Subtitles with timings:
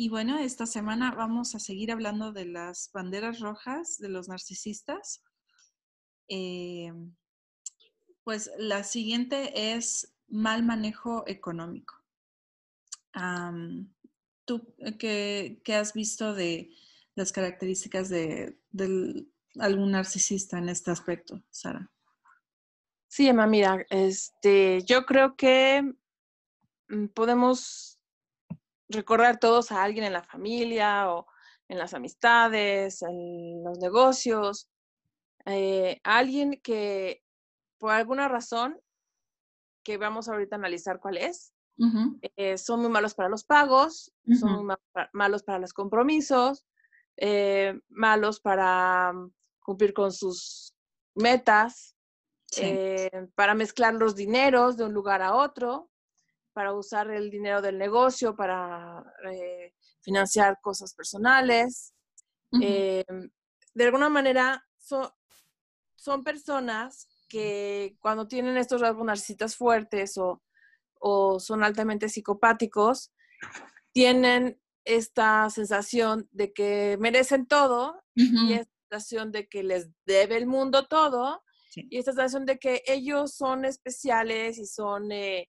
[0.00, 5.24] Y bueno, esta semana vamos a seguir hablando de las banderas rojas de los narcisistas.
[6.28, 6.92] Eh,
[8.22, 11.96] pues la siguiente es mal manejo económico.
[14.44, 16.70] ¿Tú qué, has visto de
[17.16, 18.56] las características de,
[19.58, 21.90] algún narcisista en este aspecto, Sara?
[23.08, 25.92] Sí, Emma, mira, este, yo creo que
[26.88, 27.97] mm, podemos
[28.88, 31.26] recordar todos a alguien en la familia o
[31.68, 34.70] en las amistades, en los negocios,
[35.44, 37.22] eh, alguien que
[37.78, 38.80] por alguna razón,
[39.84, 41.52] que vamos ahorita a analizar cuál es,
[42.36, 44.76] eh, son muy malos para los pagos, son muy
[45.12, 46.66] malos para los compromisos,
[47.16, 50.74] eh, malos para mm, cumplir con sus
[51.14, 51.94] metas,
[53.34, 55.88] para mezclar los dineros de un lugar a otro,
[56.58, 61.94] para usar el dinero del negocio para eh, financiar cosas personales.
[62.60, 63.04] Eh,
[63.74, 64.66] de alguna manera
[65.94, 70.42] son personas que cuando tienen estos rasgos narcisistas fuertes o,
[70.98, 73.12] o son altamente psicopáticos,
[73.92, 80.48] tienen esta sensación de que merecen todo y esta sensación de que les debe el
[80.48, 81.40] mundo todo
[81.76, 85.48] y esta sensación de que ellos son especiales y son eh,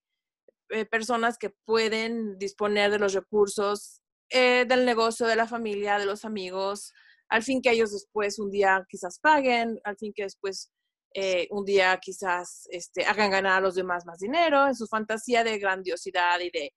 [0.70, 6.06] eh, personas que pueden disponer de los recursos eh, del negocio, de la familia, de
[6.06, 6.92] los amigos,
[7.28, 10.72] al fin que ellos después un día quizás paguen, al fin que después
[11.14, 15.42] eh, un día quizás este, hagan ganar a los demás más dinero, en su fantasía
[15.42, 16.72] de grandiosidad y de,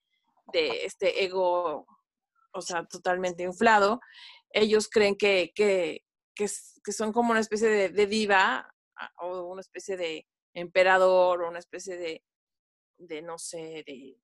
[0.83, 1.85] este ego,
[2.51, 3.99] o sea, totalmente inflado,
[4.49, 6.01] ellos creen que, que,
[6.35, 6.47] que,
[6.91, 8.67] son como una especie de, de diva
[8.97, 12.23] ah, o una especie de emperador o una especie de,
[13.07, 14.17] de no sé, de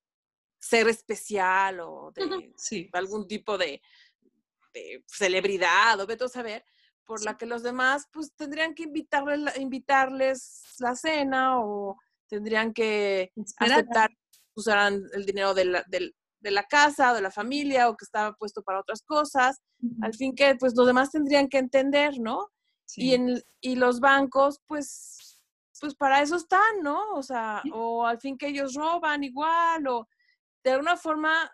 [0.58, 3.80] ser especial o de algún tipo de,
[5.06, 6.64] celebridad o vete a saber,
[7.04, 11.96] por la que los demás pues tendrían que invitarles, invitarles la cena o
[12.28, 14.10] tendrían que aceptar,
[14.54, 16.12] usarán el dinero de la, de,
[16.52, 19.60] la casa, de la familia o que estaba puesto para otras cosas.
[20.02, 22.48] Al fin que pues los demás tendrían que entender, ¿no?
[22.94, 25.18] Y, en, y los bancos pues
[25.80, 27.14] pues para eso están, ¿no?
[27.14, 30.08] O sea, o al fin que ellos roban igual, o
[30.62, 31.50] de alguna forma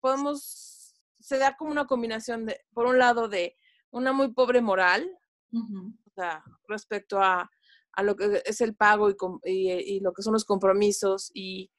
[0.00, 3.56] podemos, se da como una combinación de, por un lado, de
[3.90, 5.10] una muy pobre moral,
[5.52, 7.50] o sea, respecto a,
[7.92, 11.70] a, lo que es el pago y, y, lo que son los compromisos, y,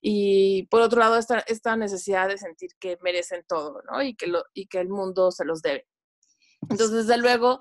[0.00, 4.02] y por otro lado, esta, esta necesidad de sentir que merecen todo, ¿no?
[4.02, 5.86] Y que, lo, y que el mundo se los debe.
[6.62, 7.60] Entonces, desde luego,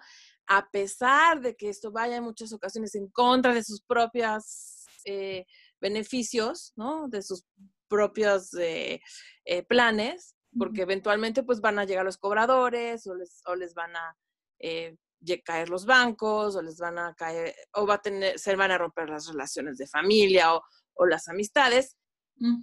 [0.50, 5.46] a pesar de que esto vaya en muchas ocasiones en contra de sus propios eh,
[5.80, 7.08] beneficios, ¿no?
[7.08, 7.46] De sus
[7.88, 9.00] propios eh,
[9.46, 13.96] eh, planes, porque eventualmente pues van a llegar los cobradores o les, o les van
[13.96, 14.18] a
[15.46, 18.80] caer los bancos o les van a caer, o va a tener, se van a
[18.80, 20.64] romper las relaciones de familia o,
[20.96, 21.96] o las amistades.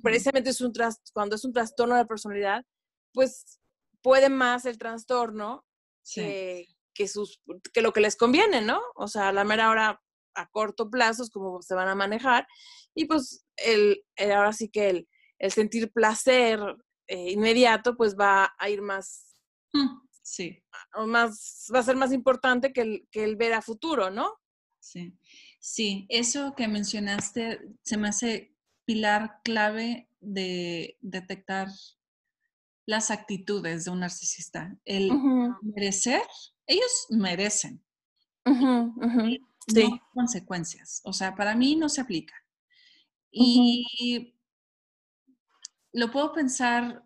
[0.03, 0.73] Precisamente es un
[1.13, 2.65] cuando es un trastorno de la personalidad,
[3.13, 3.61] pues
[4.03, 5.65] puede más el trastorno
[6.03, 6.75] sí que,
[7.07, 7.41] sus,
[7.73, 8.81] que lo que les conviene, ¿no?
[8.95, 10.03] O sea, a la mera hora,
[10.34, 12.47] a corto plazo, es como se van a manejar.
[12.95, 15.09] Y pues el, ahora sí que el,
[15.39, 16.61] el sentir placer
[17.09, 19.41] eh, inmediato, pues va a ir más,
[19.73, 20.62] mm, sí.
[21.06, 24.33] más, va a ser más importante que el, que el ver a futuro, ¿no?
[24.81, 25.17] Sí.
[25.61, 28.55] Sí, eso que mencionaste se me hace
[28.85, 31.69] pilar clave de detectar
[32.87, 34.76] las actitudes de un narcisista.
[34.85, 35.11] El
[35.62, 36.23] merecer
[36.67, 37.83] ellos merecen.
[39.69, 40.01] Sí.
[40.15, 41.01] consecuencias.
[41.05, 42.35] O sea, para mí no se aplica.
[43.31, 44.35] Y
[45.93, 47.03] lo puedo pensar,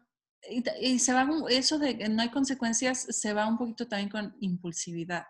[0.80, 4.36] y, se va, eso de que no hay consecuencias se va un poquito también con
[4.40, 5.26] impulsividad.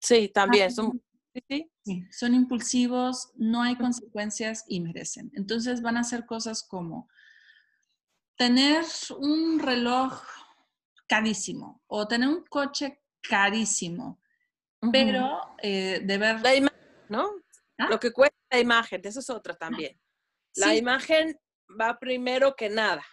[0.00, 0.72] Sí, también.
[0.72, 1.00] Son,
[1.48, 1.70] sí,
[2.10, 5.30] son impulsivos, no hay consecuencias y merecen.
[5.34, 7.08] Entonces van a hacer cosas como
[8.36, 8.84] tener
[9.18, 10.22] un reloj
[11.06, 14.20] carísimo o tener un coche carísimo.
[14.92, 16.40] Pero eh, de ver...
[16.40, 16.78] La imagen,
[17.08, 17.30] ¿no?
[17.78, 17.88] ¿Ah?
[17.90, 19.98] Lo que cuesta la imagen, eso es otra también.
[20.56, 21.38] La imagen
[21.80, 23.04] va primero que nada.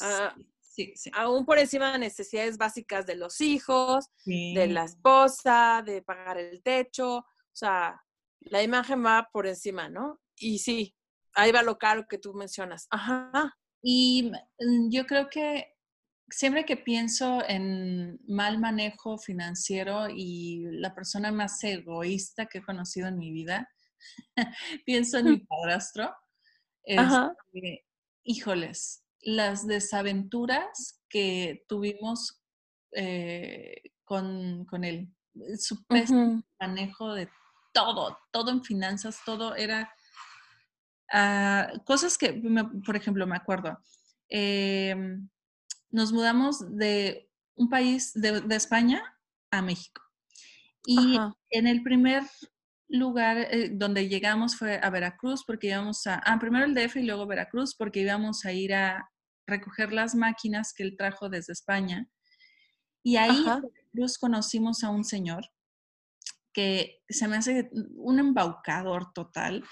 [0.00, 1.10] Ah, Sí, sí.
[1.14, 6.62] aún por encima de necesidades básicas de los hijos, de la esposa, de pagar el
[6.62, 8.04] techo, o sea,
[8.40, 10.20] la imagen va por encima, ¿no?
[10.36, 10.94] Y sí,
[11.32, 12.88] ahí va lo caro que tú mencionas.
[12.90, 13.56] Ajá.
[13.82, 14.30] Y
[14.60, 15.75] mm, yo creo que
[16.30, 23.08] siempre que pienso en mal manejo financiero y la persona más egoísta que he conocido
[23.08, 23.68] en mi vida,
[24.86, 26.14] pienso en mi padrastro.
[26.96, 27.32] Ajá.
[27.52, 27.84] Este,
[28.24, 32.42] híjoles, las desaventuras que tuvimos
[32.92, 35.08] eh, con, con él,
[35.58, 37.28] su pésimo manejo de
[37.72, 39.92] todo, todo en finanzas, todo era
[41.12, 43.78] ah, cosas que, me- por ejemplo, me acuerdo,
[44.28, 45.28] em,
[45.90, 49.02] nos mudamos de un país de, de España
[49.50, 50.02] a México.
[50.84, 51.34] Y Ajá.
[51.50, 52.22] en el primer
[52.88, 57.02] lugar eh, donde llegamos fue a Veracruz, porque íbamos a, ah, primero el DF y
[57.02, 59.10] luego Veracruz, porque íbamos a ir a
[59.46, 62.08] recoger las máquinas que él trajo desde España.
[63.02, 63.56] Y ahí Ajá.
[63.56, 65.44] en Veracruz conocimos a un señor
[66.52, 69.64] que se me hace un embaucador total.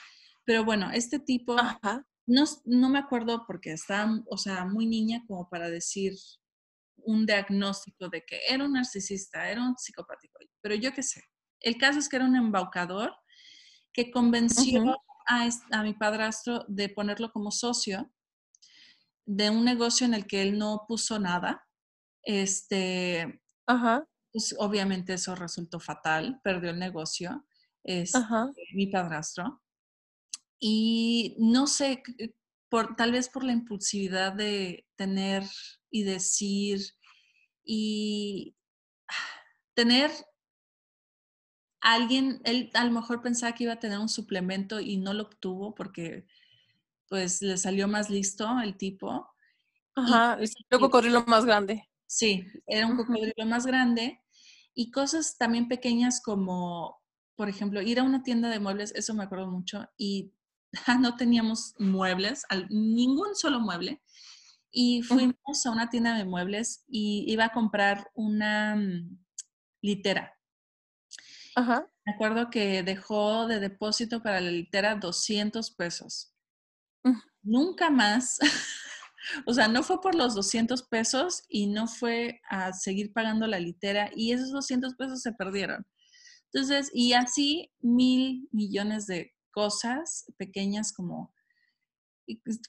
[0.44, 2.06] Pero bueno, este tipo, Ajá.
[2.26, 6.14] No, no me acuerdo porque estaba, o sea, muy niña como para decir
[6.96, 11.22] un diagnóstico de que era un narcisista, era un psicopático, pero yo qué sé.
[11.60, 13.14] El caso es que era un embaucador
[13.92, 14.96] que convenció
[15.28, 18.10] a, a mi padrastro de ponerlo como socio
[19.26, 21.66] de un negocio en el que él no puso nada.
[22.22, 24.06] Este, Ajá.
[24.32, 27.46] pues obviamente eso resultó fatal, perdió el negocio,
[27.82, 28.50] este, Ajá.
[28.74, 29.62] mi padrastro.
[30.58, 32.34] Y no sé, c-
[32.68, 35.44] por, tal vez por la impulsividad de tener
[35.90, 36.80] y decir
[37.64, 38.56] y
[39.74, 40.10] tener
[41.80, 45.22] alguien, él a lo mejor pensaba que iba a tener un suplemento y no lo
[45.24, 46.26] obtuvo porque
[47.08, 49.28] pues le salió más listo el tipo.
[49.96, 50.34] Ajá.
[50.40, 51.88] El salió cocodrilo más grande.
[52.06, 54.20] Sí, era un cocodrilo más grande
[54.74, 57.00] y cosas también pequeñas como,
[57.36, 60.32] por ejemplo, ir a una tienda de muebles, eso me acuerdo mucho, y
[61.00, 64.02] no teníamos muebles, ningún solo mueble,
[64.70, 69.18] y fuimos a una tienda de muebles y iba a comprar una mm,
[69.82, 70.36] litera.
[71.54, 71.88] Ajá.
[72.04, 76.34] Me acuerdo que dejó de depósito para la litera 200 pesos.
[77.04, 77.20] Mm.
[77.42, 78.38] Nunca más,
[79.46, 83.60] o sea, no fue por los 200 pesos y no fue a seguir pagando la
[83.60, 85.86] litera y esos 200 pesos se perdieron.
[86.52, 91.32] Entonces, y así mil millones de cosas pequeñas como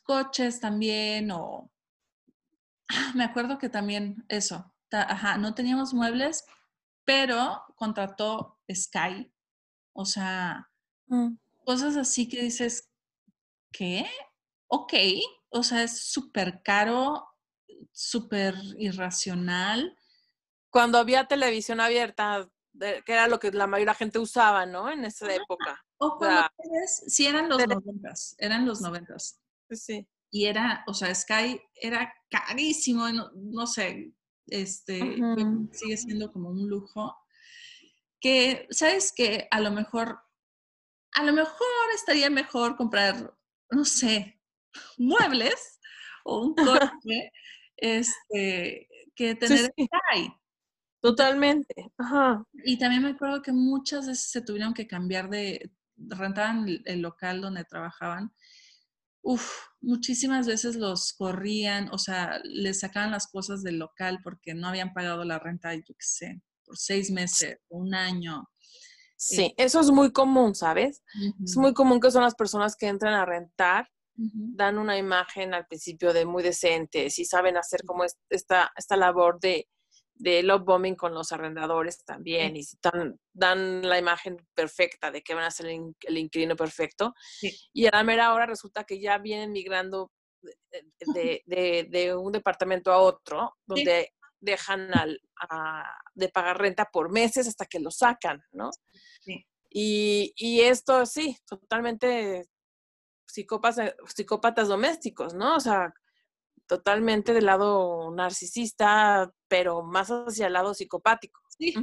[0.04, 1.72] coches también o...
[2.90, 6.46] Ah, Me acuerdo que también eso, ta- ajá, no teníamos muebles,
[7.04, 9.32] pero contrató Sky,
[9.94, 10.70] o sea,
[11.08, 11.38] Mm.
[11.64, 12.92] cosas así que dices,
[13.72, 14.06] ¿qué?
[14.68, 14.94] Ok,
[15.50, 17.28] o sea, es súper caro,
[17.92, 19.96] súper irracional.
[20.72, 24.66] Cuando había televisión abierta, de- que era lo que la mayoría de la gente usaba,
[24.66, 24.92] ¿no?
[24.92, 25.85] En esa época.
[25.97, 26.47] O cuando
[27.07, 29.39] sí eran los noventas, eran los noventas.
[29.71, 30.07] Sí.
[30.31, 34.13] Y era, o sea, Sky era carísimo, no, no sé,
[34.47, 35.00] este,
[35.71, 37.15] sigue siendo como un lujo.
[38.19, 40.19] Que, ¿sabes que A lo mejor,
[41.13, 43.33] a lo mejor estaría mejor comprar,
[43.69, 44.42] no sé,
[44.97, 45.80] muebles
[46.25, 47.31] o un coche,
[47.78, 50.33] este, que Sí, tener sí, Sky.
[51.02, 51.92] totalmente.
[51.97, 52.44] Ajá.
[52.66, 55.71] Y también me acuerdo que muchas veces se tuvieron que cambiar de,
[56.09, 58.33] rentaban el, local donde trabajaban.
[59.21, 59.50] Uf,
[59.81, 64.94] muchísimas veces los corrían, o sea, les sacaban las cosas del local porque no habían
[64.94, 68.47] pagado la renta, yo qué sé, por seis meses, un año.
[69.18, 71.02] Sí, eso es muy común, ¿sabes?
[71.44, 75.66] Es muy común que son las personas que entran a rentar, dan una imagen al
[75.68, 79.68] principio de muy decentes y saben hacer como es- esta, esta labor de,
[80.18, 85.22] de love bombing con los arrendadores también y si dan, dan la imagen perfecta de
[85.22, 87.52] que van a ser el, el inquilino perfecto Sí.
[87.74, 90.12] y a la mera hora resulta que ya vienen migrando
[91.14, 95.19] de, de- de- un departamento a otro donde dejan al,
[95.50, 98.69] a- de pagar renta por meses hasta que lo sacan, ¿no?
[99.69, 102.45] Y, y esto sí, totalmente
[103.28, 105.56] psicópatas, psicópatas domésticos, ¿no?
[105.57, 105.94] O sea,
[106.68, 111.42] totalmente del lado narcisista, pero más hacia el lado psicopático.
[111.57, 111.74] Sí,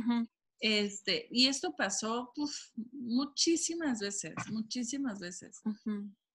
[0.59, 2.55] este, y esto pasó uf,
[2.93, 5.61] muchísimas veces, muchísimas veces.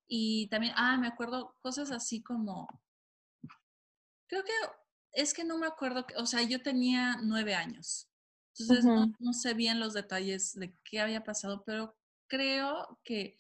[0.08, 2.68] Y también, ah, me acuerdo cosas así como,
[4.28, 4.52] creo que
[5.14, 8.10] es que no me acuerdo, que- o sea, yo tenía nueve años,
[8.58, 11.96] entonces no, no sé bien los detalles de qué había pasado, pero
[12.28, 13.38] creo que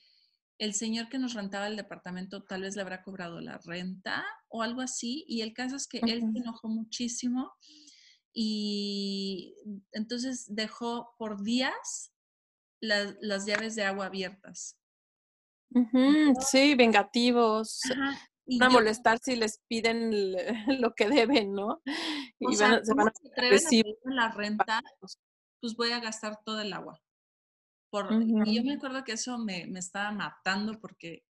[0.59, 4.63] el señor que nos rentaba el departamento tal vez le habrá cobrado la renta o
[4.63, 5.25] algo así.
[5.27, 7.53] Y el caso es que él se enojó muchísimo
[8.33, 9.55] y
[9.91, 12.13] entonces dejó por días
[12.79, 14.77] las llaves de agua abiertas.
[16.39, 17.81] sí, vengativos.
[18.61, 20.11] a molestar si les piden
[20.81, 21.81] lo que deben, ¿no?
[22.39, 23.11] Y van, se van a
[23.49, 24.81] recibir la renta,
[25.59, 27.01] pues voy a gastar todo el agua.
[27.89, 28.11] Por,
[28.45, 31.23] Y yo me acuerdo que eso me, me estaba matando porque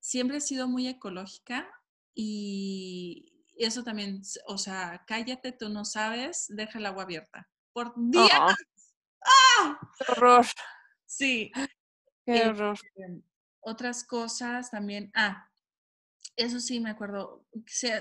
[0.00, 1.68] siempre he sido muy ecológica
[2.14, 7.48] y eso también, o sea, cállate, tú no sabes, deja el agua abierta.
[7.72, 8.56] Por días.
[9.22, 9.78] ¡Ah!
[9.98, 10.46] ¡Qué horror!
[11.06, 11.52] Sí.
[12.24, 12.74] Qué horror.
[12.74, 13.22] Este,
[13.60, 15.10] otras cosas también.
[15.14, 15.50] Ah,
[16.36, 17.46] eso sí me acuerdo.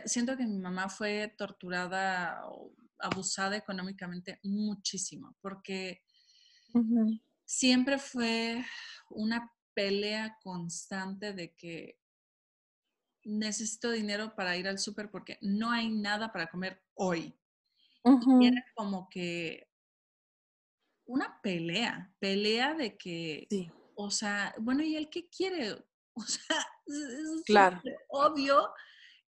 [0.06, 6.04] Siento que mi mamá fue torturada o abusada económicamente muchísimo, porque
[7.46, 8.64] siempre fue
[9.10, 12.00] una pelea constante de que
[13.24, 17.36] necesito dinero para ir al súper porque no hay nada para comer hoy.
[18.04, 19.70] Y era como que
[21.06, 23.48] una pelea, pelea de que,
[23.96, 25.76] o sea, bueno, ¿y él qué quiere?
[26.16, 27.82] O sea, es claro.
[28.10, 28.70] obvio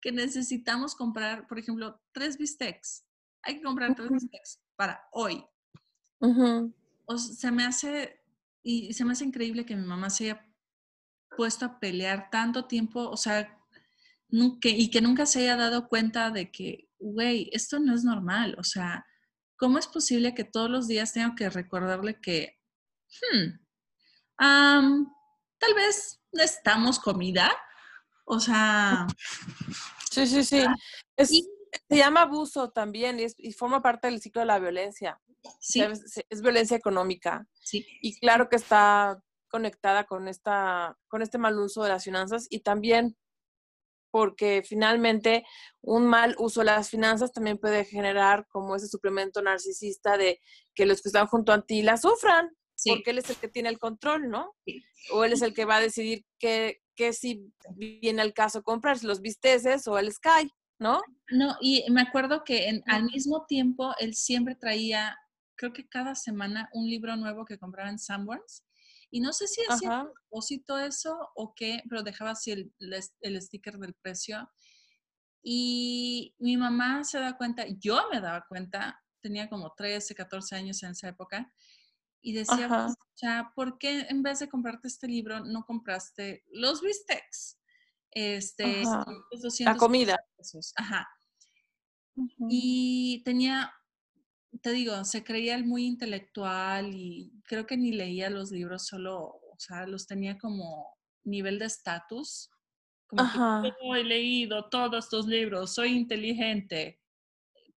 [0.01, 3.05] que necesitamos comprar, por ejemplo, tres bistecs.
[3.43, 5.46] Hay que comprar tres bistecs para hoy.
[7.09, 8.21] O se me hace,
[8.61, 10.45] y se me hace increíble que mi mamá se haya
[11.35, 13.57] puesto a pelear tanto tiempo, o sea,
[14.29, 18.55] y que nunca se haya dado cuenta de que, güey, esto no es normal.
[18.59, 19.07] O sea,
[19.57, 22.59] ¿cómo es posible que todos los días tenga que recordarle que,
[23.31, 23.57] hmm,
[24.37, 27.51] tal vez necesitamos comida?
[28.25, 29.07] O sea...
[30.11, 30.65] Sí, sí, sí.
[31.87, 35.21] se llama abuso también y, forma parte del ciclo de la violencia.
[35.60, 35.81] Sí.
[35.81, 37.48] es, violencia económica.
[37.53, 37.86] Sí.
[38.01, 42.60] Y claro que está conectada con, esta, con este mal uso de las finanzas y
[42.60, 43.17] también
[44.12, 45.46] porque finalmente
[45.81, 50.39] un mal uso de las finanzas también puede generar como ese suplemento narcisista de
[50.74, 52.50] que los que están junto a ti la sufran,
[52.86, 54.55] porque él es el que tiene el control, ¿no?
[55.12, 59.03] O él es el que va a decidir qué, qué si viene al caso comprar,
[59.03, 61.01] los bisteces o el Sky, ¿no?
[61.29, 65.17] No, y me acuerdo que al mismo tiempo él siempre traía,
[65.59, 68.63] creo que cada semana, un libro nuevo que compraba en Sanborns
[69.11, 73.41] y no sé si hacía a propósito eso o qué, pero dejaba así el, el,
[73.41, 74.49] sticker del precio.
[75.43, 80.81] Y mi mamá se da cuenta, yo me daba cuenta, tenía como 13, 14 años
[80.83, 81.51] en esa época,
[82.21, 86.45] y decía, pues, o sea, ¿por qué en vez de comprarte este libro no compraste
[86.51, 87.57] los bistecs?
[88.11, 88.83] Este,
[89.59, 90.17] la comida.
[90.77, 91.07] Ajá.
[92.49, 93.73] Y tenía
[94.62, 99.20] te digo, se creía el muy intelectual y creo que ni leía los libros, solo,
[99.20, 102.50] o sea, los tenía como nivel de estatus.
[103.08, 103.24] Como
[103.63, 107.01] que yo he leído todos estos libros, soy inteligente.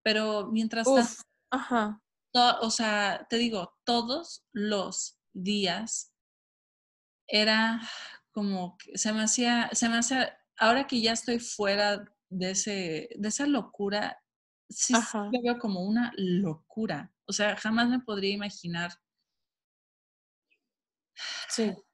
[0.03, 2.03] Pero mientras tanto, Ajá.
[2.35, 6.13] o sea, te digo, todos los días
[7.27, 7.81] era
[8.33, 13.09] como que se me hacía, se me hacía, ahora que ya estoy fuera de, ese,
[13.17, 14.22] de esa locura,
[14.73, 17.13] sí, lo veo como una locura.
[17.27, 18.93] O sea, jamás me podría imaginar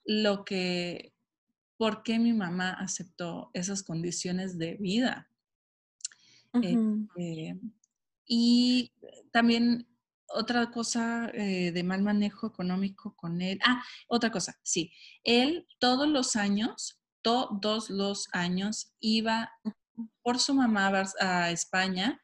[0.05, 1.15] lo que,
[1.77, 5.31] por qué mi mamá aceptó esas condiciones de vida.
[6.63, 7.61] Este,
[8.27, 8.93] y
[9.31, 9.87] también
[10.29, 13.59] otra cosa eh, de mal manejo económico con él.
[13.65, 14.93] Ah, otra cosa, sí.
[15.25, 19.53] Él todos los años, todos los años iba
[20.23, 22.21] por su mamá a España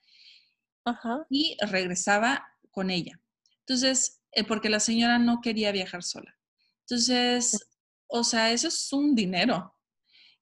[1.30, 3.20] y regresaba con ella.
[3.60, 6.36] Entonces, eh, porque la señora no quería viajar sola.
[6.80, 7.58] Entonces,
[8.06, 9.74] o sea, eso es un dinero.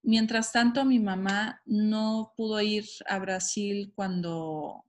[0.03, 4.85] Mientras tanto, mi mamá no pudo ir a Brasil cuando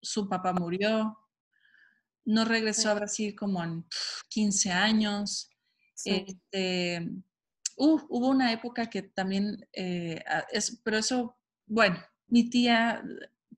[0.00, 1.18] su papá murió.
[2.24, 3.84] No regresó a Brasil como en
[4.30, 5.50] 15 años.
[6.06, 7.06] Este,
[7.76, 13.02] uh, hubo una época que también, eh, es, pero eso, bueno, mi tía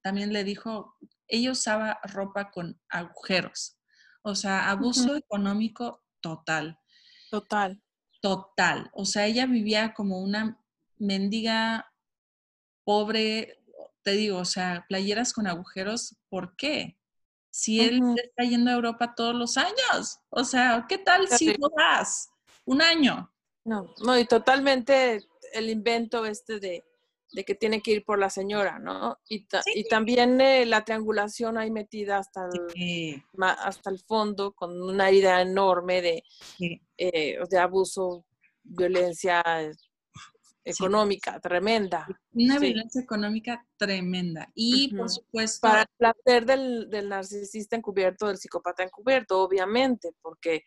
[0.02, 0.96] también le dijo,
[1.28, 3.78] ella usaba ropa con agujeros.
[4.22, 6.78] O sea, abuso económico total.
[7.30, 7.82] Total.
[8.20, 8.90] Total.
[8.92, 10.60] O sea, ella vivía como una
[10.98, 11.92] mendiga
[12.84, 13.62] pobre,
[14.02, 16.98] te digo, o sea, playeras con agujeros, ¿por qué?
[17.50, 20.20] Si él está yendo a Europa todos los años.
[20.28, 22.30] O sea, ¿qué tal si no vas
[22.64, 23.32] un año?
[23.64, 26.84] No, no, y totalmente el invento este de
[27.36, 29.18] de que tiene que ir por la señora, ¿no?
[29.28, 35.10] Y, y también eh, la triangulación ahí metida hasta el, hasta el fondo con una
[35.10, 36.24] herida enorme de,
[36.96, 38.24] eh, de abuso
[38.62, 39.44] violencia
[40.64, 42.06] económica tremenda.
[42.32, 44.50] Una violencia económica tremenda.
[44.54, 45.60] Y por supuesto.
[45.60, 50.62] Para el placer del, del, narcisista encubierto, del psicópata encubierto, obviamente, porque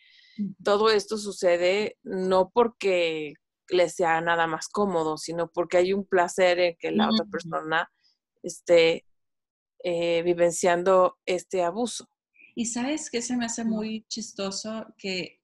[0.63, 3.33] todo esto sucede no porque
[3.69, 7.89] le sea nada más cómodo, sino porque hay un placer en que la otra persona
[8.43, 9.05] esté
[9.83, 12.09] eh, vivenciando este abuso.
[12.55, 15.39] Y sabes que se me hace muy chistoso que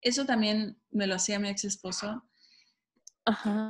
[0.00, 2.24] eso también me lo hacía mi ex esposo.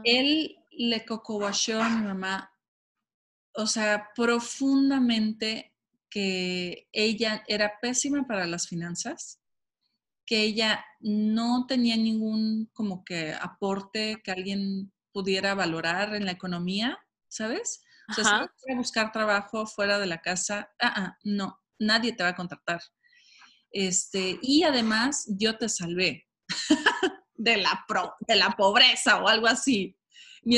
[0.04, 2.52] Él le cocobachó a mi mamá,
[3.54, 5.74] o sea, profundamente
[6.10, 9.40] que ella era pésima para las finanzas,
[10.26, 16.98] que ella no tenía ningún como que aporte que alguien pudiera valorar en la economía,
[17.28, 17.82] ¿sabes?
[18.08, 22.22] O sea, si a buscar trabajo fuera de la casa, ah, ah, no, nadie te
[22.22, 22.80] va a contratar.
[23.70, 26.28] Este, y además yo te salvé.
[27.36, 27.84] de la,
[28.20, 29.96] de la pobreza o algo así.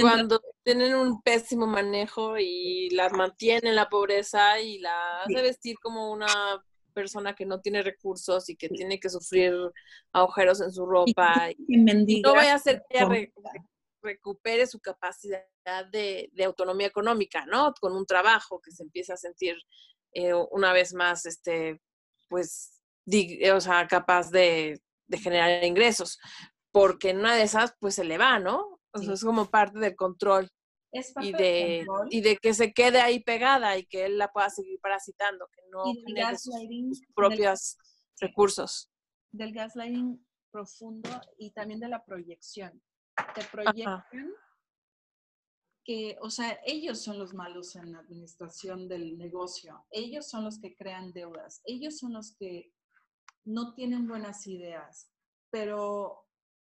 [0.00, 6.12] Cuando tienen un pésimo manejo y las mantienen la pobreza y la hace vestir como
[6.12, 6.26] una
[7.00, 9.54] persona que no tiene recursos y que tiene que sufrir
[10.12, 11.50] agujeros en su ropa.
[11.56, 11.78] Y,
[12.20, 13.30] no vaya a hacer que ella
[14.02, 15.42] recupere su capacidad
[15.90, 17.72] de, autonomía económica, ¿no?
[17.80, 19.56] Con un trabajo que se empieza a sentir
[20.12, 21.80] eh, una vez más, este,
[22.28, 22.80] pues,
[23.54, 26.18] o sea, capaz de, de generar ingresos
[26.72, 28.80] porque en una de esas pues se le va, ¿no?
[28.92, 30.48] O sea, es como parte del control.
[30.92, 34.80] Y de, y de que se quede ahí pegada y que él la pueda seguir
[34.80, 36.54] parasitando, que no genere sus,
[37.14, 37.76] propios
[38.21, 38.90] recursos.
[39.30, 42.83] Del gaslighting profundo y también de la proyección.
[43.35, 44.04] Te proyectan
[45.85, 50.59] que, o sea, ellos son los malos en la administración del negocio, ellos son los
[50.59, 52.73] que crean deudas, ellos son los que
[53.45, 55.11] no tienen buenas ideas,
[55.50, 56.26] pero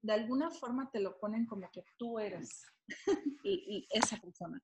[0.02, 2.62] de alguna forma te lo ponen como que tú eres
[3.44, 4.60] y, esa persona.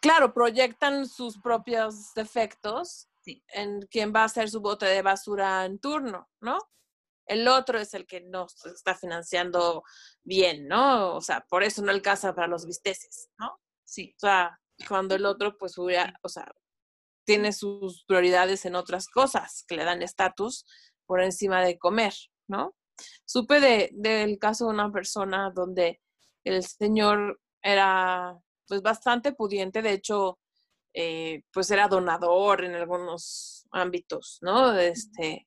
[0.00, 5.78] Claro, proyectan sus propios defectos en quién va a ser su bote de basura en
[5.78, 6.58] turno, ¿no?
[7.26, 9.84] El otro es el que no está financiando
[10.24, 11.14] bien, ¿no?
[11.14, 13.60] O sea, por eso no alcanza para los bisteces, ¿no?
[13.84, 14.12] Sí.
[14.16, 16.52] O sea, cuando el otro, pues, hubiera, o sea,
[17.24, 20.64] tiene sus prioridades en otras cosas que le dan estatus
[21.06, 22.14] por encima de comer,
[22.48, 22.74] ¿no?
[23.24, 26.00] Supe de, del caso de una persona donde
[26.44, 30.38] el señor era pues bastante pudiente, de hecho,
[30.94, 34.76] eh, pues era donador en algunos ámbitos, ¿no?
[34.78, 35.46] Este,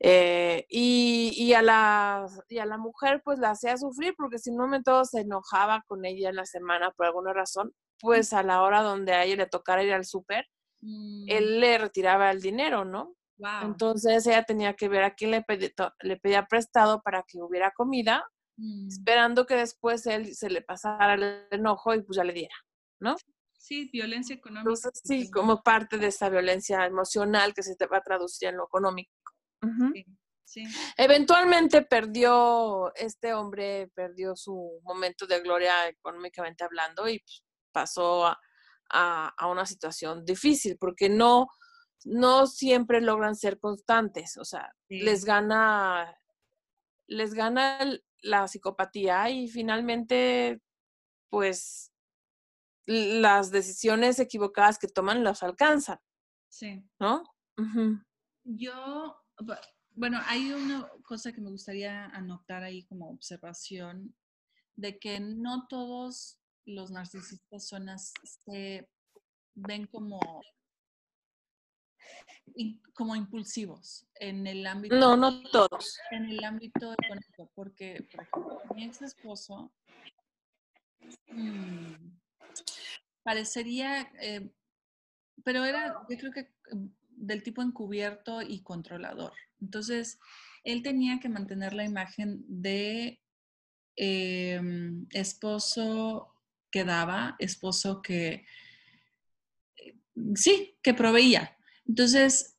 [0.00, 4.52] eh, y, y, a la, y a la mujer pues la hacía sufrir porque si
[4.52, 8.42] no me todo se enojaba con ella en la semana por alguna razón, pues a
[8.42, 10.46] la hora donde a ella le tocara ir al súper,
[10.82, 11.24] mm.
[11.28, 13.14] él le retiraba el dinero, ¿no?
[13.62, 15.44] Entonces ella tenía que ver a quién le,
[16.00, 18.24] le pedía prestado para que hubiera comida,
[18.56, 18.88] mm.
[18.88, 22.54] esperando que después él se le pasara el enojo y pues ya le diera,
[23.00, 23.16] ¿no?
[23.52, 24.68] Sí, violencia económica.
[24.68, 28.58] Entonces, sí, como parte de esa violencia emocional que se te va a traducir en
[28.58, 29.10] lo económico.
[30.44, 30.64] sí,
[30.96, 37.42] Eventualmente perdió, este hombre perdió su momento de gloria económicamente hablando y pues,
[37.72, 38.38] pasó a,
[38.90, 41.48] a, una situación difícil porque no,
[42.04, 46.16] no siempre logran ser constantes, o sea, les gana,
[47.06, 47.78] les gana
[48.22, 50.60] la psicopatía y finalmente,
[51.30, 51.92] pues,
[52.86, 55.98] las decisiones equivocadas que toman los alcanzan.
[56.48, 56.84] Sí.
[57.00, 57.24] ¿No?
[58.44, 59.16] Yo,
[59.90, 64.14] bueno, hay una cosa que me gustaría anotar ahí como observación,
[64.76, 68.88] de que no todos los narcisistas son, se
[69.54, 70.20] ven como
[72.94, 74.96] como impulsivos en el ámbito.
[74.96, 75.98] No, no todos.
[76.10, 79.72] En el ámbito económico, porque, por ejemplo, mi ex esposo
[81.28, 81.94] mm,
[83.22, 84.50] parecería, eh,
[85.44, 89.32] pero era, yo creo que mm, del tipo encubierto y controlador.
[89.60, 90.18] Entonces,
[90.64, 93.20] él tenía que mantener la imagen de
[93.96, 96.34] em, esposo
[96.70, 98.46] que daba, esposo que,
[99.76, 99.98] eh,
[100.34, 101.55] sí, que proveía,
[101.88, 102.56] entonces,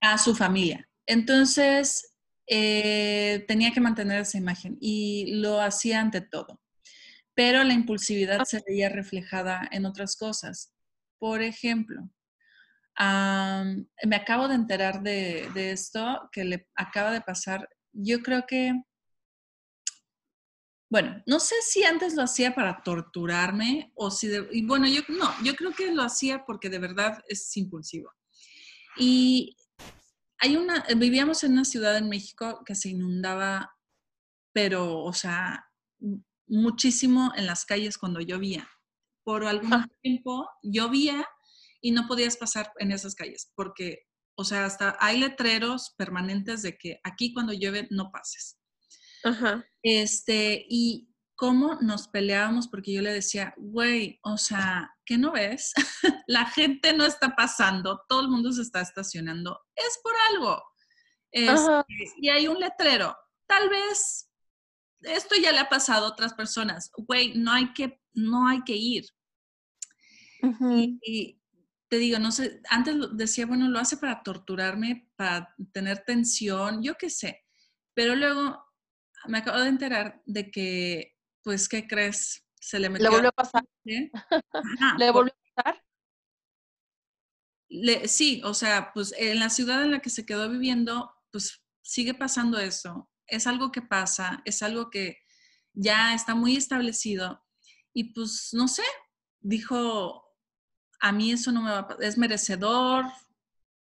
[0.00, 0.88] a su familia.
[1.06, 2.12] Entonces,
[2.46, 6.60] eh, tenía que mantener esa imagen y lo hacía ante todo.
[7.34, 10.72] Pero la impulsividad se veía reflejada en otras cosas.
[11.18, 12.10] Por ejemplo,
[12.98, 17.68] me acabo de enterar de, esto que le acaba de pasar.
[17.92, 18.74] Yo creo que,
[20.90, 25.32] bueno, no sé si antes lo hacía para torturarme o si, y bueno, yo no,
[25.42, 28.10] yo creo que lo hacía porque de verdad es impulsivo.
[28.96, 29.56] Y
[30.38, 33.76] hay una, vivíamos en una ciudad en México que se inundaba,
[34.52, 35.68] pero, o sea,
[36.46, 38.68] muchísimo en las calles cuando llovía.
[39.24, 41.24] Por algún tiempo llovía
[41.80, 46.76] y no podías pasar en esas calles porque, o sea, hasta hay letreros permanentes de
[46.76, 48.58] que aquí cuando llueve no pases.
[49.24, 49.64] Ajá.
[49.82, 51.11] Este, y
[51.42, 55.72] cómo nos peleábamos porque yo le decía, güey, o sea, ¿qué no ves?
[56.28, 60.62] La gente no está pasando, todo el mundo se está estacionando, es por algo.
[61.32, 63.16] Este, y hay un letrero,
[63.48, 64.30] tal vez
[65.00, 68.76] esto ya le ha pasado a otras personas, güey, no hay que, no hay que
[68.76, 69.04] ir.
[70.76, 71.42] Y, y
[71.88, 76.94] te digo, no sé, antes decía, bueno, lo hace para torturarme, para tener tensión, yo
[76.96, 77.40] qué sé.
[77.94, 78.64] Pero luego
[79.26, 82.44] me acabo de enterar de que, pues, ¿qué crees?
[82.60, 83.04] Se le metió.
[83.08, 83.64] ¿Le volvió a pasar?
[83.86, 84.10] ¿eh?
[84.52, 85.82] Ajá, ¿Le volvió a pasar?
[87.68, 91.62] le- sí, o sea, pues en la ciudad en la que se quedó viviendo, pues
[91.82, 93.10] sigue pasando eso.
[93.26, 95.18] Es algo que pasa, es algo que
[95.72, 97.42] ya está muy establecido.
[97.94, 98.82] Y pues, no sé,
[99.40, 100.24] dijo,
[101.00, 103.06] a mí eso no me va a pa- es merecedor,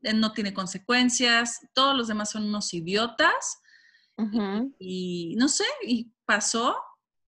[0.02, 3.60] no tiene consecuencias, todos los demás son unos idiotas
[4.18, 4.76] Ujú.
[4.80, 6.76] y no sé, y pasó,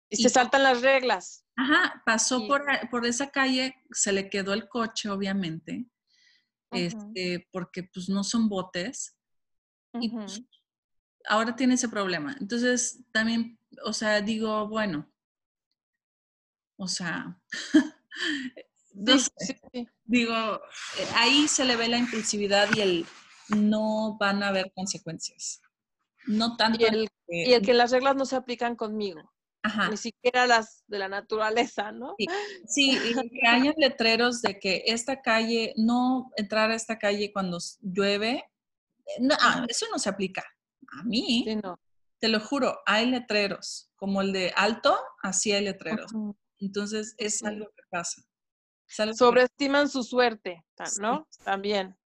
[0.08, 1.44] Y Y- se saltan las reglas.
[1.56, 2.46] ajá, pasó Sí.
[2.48, 5.86] por, por esa calle, se le quedó el coche, obviamente,
[6.70, 9.16] este, porque pues no son botes,
[10.00, 10.42] y pues,
[11.28, 12.36] ahora tiene ese problema.
[12.40, 15.10] Entonces, también, o sea, digo, bueno,
[16.78, 17.40] o sea,
[18.94, 19.30] no Sí, sé.
[19.38, 19.88] sí, sí.
[20.04, 20.34] digo,
[20.98, 23.06] eh, ahí se le ve la impulsividad y el
[23.48, 25.60] no van a haber consecuencias.
[26.26, 26.78] No tanto.
[26.80, 29.32] Y el, que- y el que las reglas no se aplican conmigo,
[29.66, 32.14] ajá, ni siquiera las de la naturaleza, ¿no?
[32.18, 32.26] Sí.
[32.66, 37.58] sí, y que hayan letreros de que esta calle, no entrar a esta calle cuando
[37.80, 38.44] llueve.
[39.06, 40.44] eh, No, ah, eso no se aplica.
[40.98, 41.78] A mí, Sí, no.
[42.18, 46.10] te lo juro, hay letreros, como el de alto, así hay letreros.
[46.58, 48.22] Entonces, es algo que pasa.
[48.98, 51.00] Algo que- Sobreestiman su suerte, Sí.
[51.00, 51.26] ¿no?
[51.44, 51.96] También.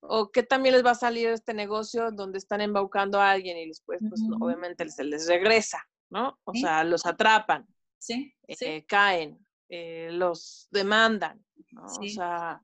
[0.00, 3.66] O que también les va a salir este negocio donde están embaucando a alguien y
[3.68, 5.78] después, pues, obviamente se les regresa,
[6.10, 6.38] ¿no?
[6.44, 6.60] O Sí.
[6.60, 7.66] sea, los atrapan,
[7.98, 8.64] Sí, sí.
[8.64, 11.86] eh, caen, eh, los demandan, ¿no?
[11.86, 12.62] O sea,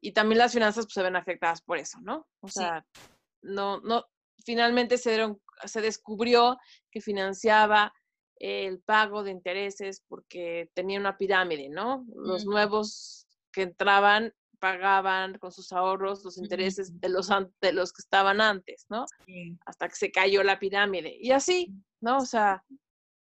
[0.00, 2.26] y también las finanzas pues, se ven afectadas por eso, ¿no?
[2.40, 2.86] O sea,
[3.42, 4.06] no, no,
[4.44, 6.58] finalmente se, dieron, se descubrió
[6.90, 7.92] que financiaba
[8.36, 12.06] el pago de intereses porque tenía una pirámide, ¿no?
[12.14, 17.28] Los nuevos que entraban pagaban con sus ahorros los intereses de los,
[17.60, 19.06] de los que estaban antes, ¿no?
[19.26, 19.56] sí.
[19.64, 21.16] Hasta que se cayó la pirámide.
[21.18, 22.18] Y así, ¿no?
[22.18, 22.64] O sea,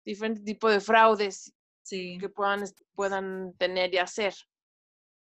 [0.05, 2.19] diferente tipo de fraudes Sí.
[2.21, 4.35] que puedan, est- puedan tener y hacer.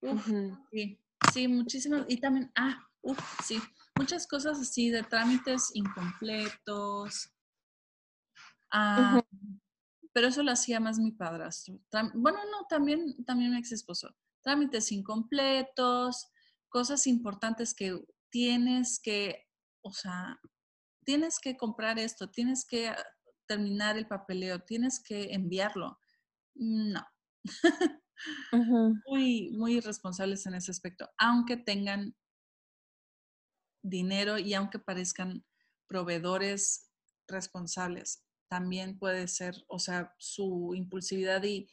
[0.01, 0.25] Uf.
[0.71, 0.99] Sí,
[1.33, 2.05] sí, muchísimas.
[2.07, 3.59] Y también, ah, uf, sí,
[3.97, 7.29] muchas cosas así de trámites incompletos.
[8.71, 9.21] Ah,
[10.13, 11.79] Pero eso lo hacía más mi padrastro.
[11.89, 14.15] Tram- bueno, no, también, también mi ex esposo.
[14.41, 16.27] Trámites incompletos,
[16.69, 19.47] cosas importantes que tienes que,
[19.81, 20.39] o sea,
[21.03, 22.93] tienes que comprar esto, tienes que
[23.47, 25.99] terminar el papeleo, tienes que enviarlo.
[26.55, 27.05] No,
[29.05, 32.15] muy, muy irresponsables en ese aspecto, aunque tengan
[33.81, 35.45] dinero y aunque parezcan
[35.87, 36.91] proveedores
[37.27, 41.69] responsables, también puede ser, o sea, su impulsividad y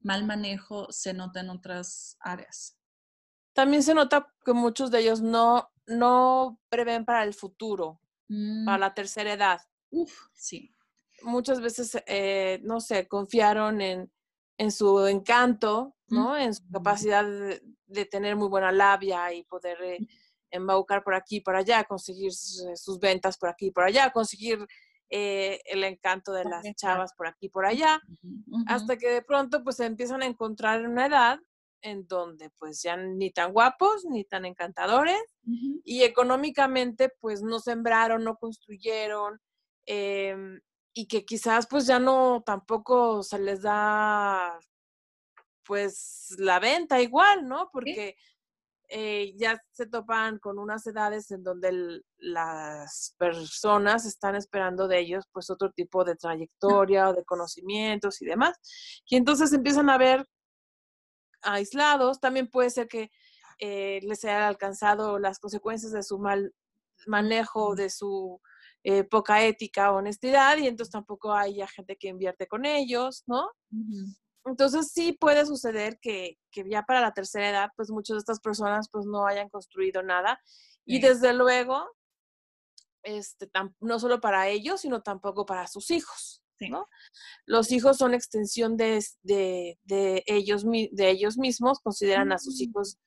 [0.00, 2.78] mal manejo se nota en otras áreas.
[3.54, 8.00] También se nota que muchos de ellos no, no prevén para el futuro,
[8.64, 9.60] para Mm, la tercera edad.
[9.90, 10.75] uf, sí.
[11.22, 14.12] Muchas veces, eh, no sé, confiaron en,
[14.58, 16.36] en su encanto, ¿no?
[16.36, 19.98] En su capacidad de, de tener muy buena labia y poder eh,
[20.50, 24.10] embaucar por aquí y por allá, conseguir sus, sus ventas por aquí y por allá,
[24.10, 24.66] conseguir
[25.08, 28.00] eh, el encanto de las chavas por aquí y por allá.
[28.66, 31.38] Hasta que de pronto pues se empiezan a encontrar en una edad
[31.82, 35.22] en donde pues ya ni tan guapos ni tan encantadores
[35.84, 39.40] y económicamente pues no sembraron, no construyeron
[39.86, 40.60] em,
[40.98, 44.58] y que quizás pues ya no tampoco se les da
[45.62, 47.68] pues la venta igual, ¿no?
[47.70, 48.16] Porque
[48.88, 55.00] eh, ya se topan con unas edades en donde el- las personas están esperando de
[55.00, 58.56] ellos pues otro tipo de trayectoria o de conocimientos y demás.
[59.06, 60.26] Y entonces empiezan a ver
[61.42, 62.20] aislados.
[62.20, 63.10] También puede ser que
[63.58, 66.54] eh, les haya alcanzado las consecuencias de su mal
[67.06, 68.40] manejo, de su
[68.84, 73.50] eh, poca ética, honestidad, y entonces tampoco haya gente que invierte con ellos, ¿no?
[74.44, 78.40] Entonces sí puede suceder que, que ya para la tercera edad, pues muchas de estas
[78.40, 80.40] personas pues no hayan construido nada.
[80.84, 81.84] Y desde luego,
[83.02, 86.42] este, tam- no solo para ellos, sino tampoco para sus hijos.
[86.70, 86.86] ¿no?
[87.44, 92.62] Los hijos son extensión de, de, de, ellos, de ellos mismos, consideran a sus Mm.
[92.62, 92.98] hijos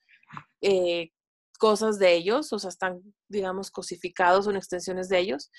[0.60, 1.10] eh,
[1.58, 5.50] cosas de ellos, o sea, están, digamos, cosificados, son extensiones de ellos.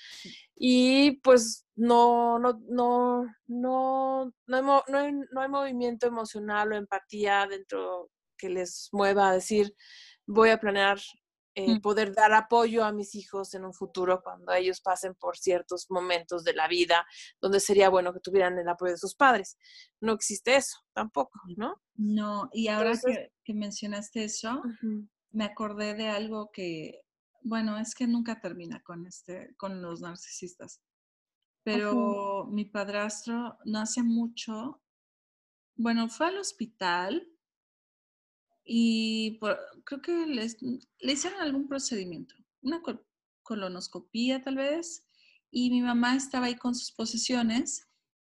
[0.54, 6.76] Y pues no, no, no, no, no hay, no hay- no hay movimiento emocional o
[6.76, 9.74] empatía dentro que les mueva a decir,
[10.26, 10.98] voy a planear
[11.54, 11.80] eh, Mm.
[11.82, 16.44] poder dar apoyo a mis hijos en un futuro cuando ellos pasen por ciertos momentos
[16.44, 17.04] de la vida
[17.42, 19.58] donde sería bueno que tuvieran el apoyo de sus padres.
[20.00, 21.74] No existe eso tampoco, ¿no?
[21.94, 24.62] No, y ahora Entonces- que, que mencionaste eso,
[25.30, 27.02] me acordé de algo que,
[27.44, 30.80] bueno, es que nunca termina con este, con los narcisistas.
[31.64, 34.82] Pero mi padrastro no hace mucho,
[35.76, 37.28] bueno, fue al hospital
[38.64, 43.06] y por- creo que les- le hicieron algún procedimiento, una col-
[43.42, 45.06] colonoscopía tal vez,
[45.50, 47.88] y mi mamá estaba ahí con sus posesiones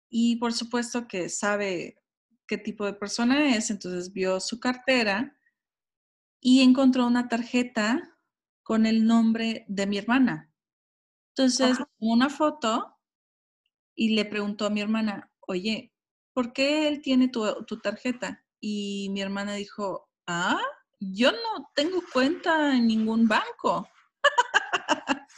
[0.10, 1.98] y por supuesto que sabe
[2.48, 5.38] qué tipo de persona es, entonces vio su cartera
[6.42, 8.18] y encontró una tarjeta
[8.72, 10.50] con el nombre de mi hermana.
[11.36, 11.90] Entonces, Ajá.
[12.00, 12.98] una foto
[13.96, 15.92] y le preguntó a mi hermana, oye,
[16.32, 18.46] ¿por qué él tiene tu, tu tarjeta?
[18.62, 20.58] Y mi hermana dijo, ah,
[21.02, 23.90] yo no tengo cuenta en ningún banco.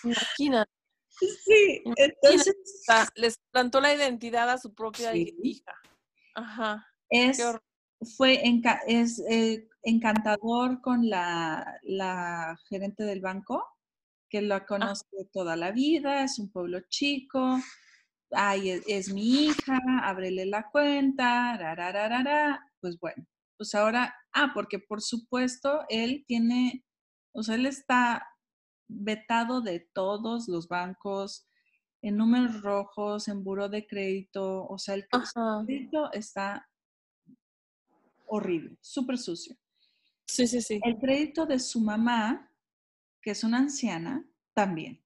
[0.04, 0.67] Imagina,
[1.10, 2.54] Sí, entonces
[3.15, 5.36] les plantó la identidad a su propia Sí.
[5.41, 5.74] hija.
[6.36, 6.86] Ajá.
[7.10, 7.39] es.
[8.06, 13.63] Fue enca- es eh, encantador con la, la gerente del banco,
[14.30, 17.60] que la conoce de toda la vida, es un pueblo chico,
[18.32, 22.60] ay, es, es mi hija, ábrele la cuenta, rarararara.
[22.80, 23.26] pues bueno,
[23.58, 26.84] pues ahora, ah, porque por supuesto él tiene,
[27.34, 28.28] o sea, él está
[28.88, 31.48] vetado de todos los bancos,
[32.02, 36.68] en números rojos, en buro de crédito, o sea, el crédito está
[38.25, 39.55] horrible, súper sucio.
[40.25, 40.79] Sí, sí, sí.
[40.83, 42.51] El crédito de su mamá,
[43.21, 45.01] que es una anciana, también.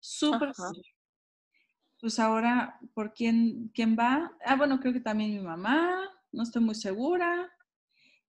[0.00, 0.94] Súper sucio.
[2.00, 4.36] Pues ahora, ¿por quién, quién va?
[4.44, 7.52] Ah, bueno, creo que también mi mamá, no estoy muy segura.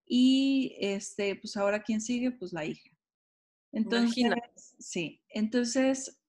[0.06, 2.32] Y este, pues ahora, ¿quién sigue?
[2.32, 2.90] Pues la hija.
[3.72, 4.36] Entonces, Imagina.
[4.80, 6.20] sí, entonces,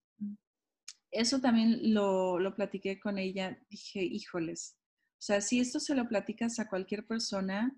[1.10, 3.58] eso también lo, lo platiqué con ella.
[3.70, 4.76] Dije, híjoles,
[5.20, 7.76] o sea, si esto se lo platicas a cualquier persona,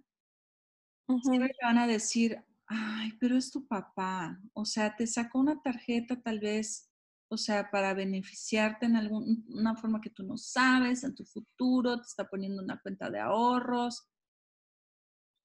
[1.21, 4.41] Siempre le van a decir, ay, pero es tu papá.
[4.53, 6.91] O sea, te sacó una tarjeta tal vez,
[7.29, 12.07] o sea, para beneficiarte en alguna forma que tú no sabes, en tu futuro, te
[12.07, 14.09] está poniendo una cuenta de ahorros.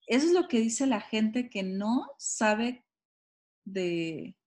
[0.05, 2.85] Eso es lo que dice la gente que no sabe
[3.65, 4.37] de...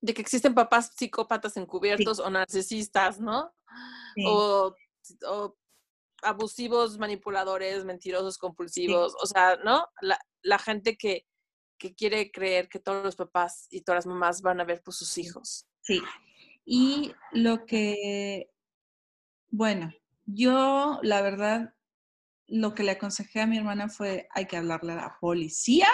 [0.00, 3.54] De que existen papás psicópatas encubiertos o narcisistas, ¿no?
[4.14, 4.74] Sí, O,
[5.26, 5.56] o
[6.24, 9.14] abusivos, manipuladores, mentirosos, compulsivos.
[9.22, 9.86] O sea, ¿no?
[10.00, 11.26] La, la gente que,
[11.78, 14.94] que quiere creer que todos los papás y todas las mamás van a ver por
[14.94, 15.66] sus hijos.
[15.82, 16.00] sí.
[16.66, 18.50] Y lo que,
[19.50, 19.92] bueno,
[20.24, 21.74] yo la verdad,
[22.46, 25.88] lo que le aconsejé a mi hermana fue, hay que hablarle a la policía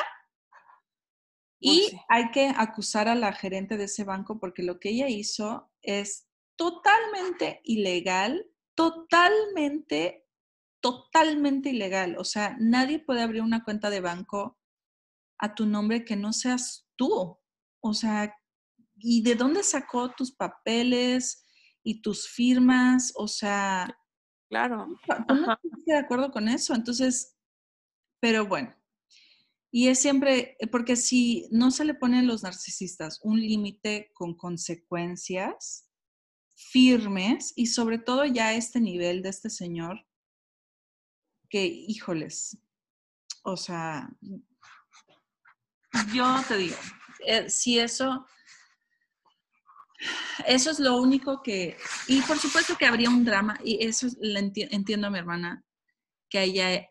[1.59, 2.01] Y sí.
[2.09, 6.29] hay que acusar a la gerente de ese banco porque lo que ella hizo es
[6.57, 8.47] totalmente ilegal,
[8.81, 10.27] totalmente,
[10.81, 12.16] totalmente ilegal.
[12.19, 14.59] O sea, nadie puede abrir una cuenta de banco
[15.38, 17.38] a tu nombre que no seas tú.
[17.81, 18.35] O sea,
[18.97, 21.45] ¿y de dónde sacó tus papeles
[21.83, 23.12] y tus firmas?
[23.16, 23.97] O sea,
[24.49, 24.88] Claro.
[25.29, 25.53] tú no Ajá.
[25.62, 26.75] estuviste de acuerdo con eso.
[26.75, 27.37] Entonces,
[28.21, 28.75] pero bueno.
[29.73, 35.89] Y es siempre, porque si no se le ponen los narcisistas un límite con consecuencias
[36.68, 40.07] firmes y sobre todo ya este nivel de este señor,
[41.49, 42.59] que híjoles,
[43.42, 44.09] o sea,
[46.14, 46.77] yo te digo,
[47.27, 48.27] eh, si eso,
[50.46, 55.09] eso es lo único que, y por supuesto que habría un drama, y eso entiendo
[55.09, 55.64] a mi hermana,
[56.29, 56.88] que haya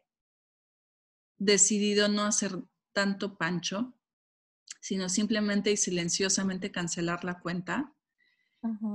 [1.37, 3.93] decidido no hacer tanto pancho,
[4.81, 7.93] sino simplemente y silenciosamente cancelar la cuenta.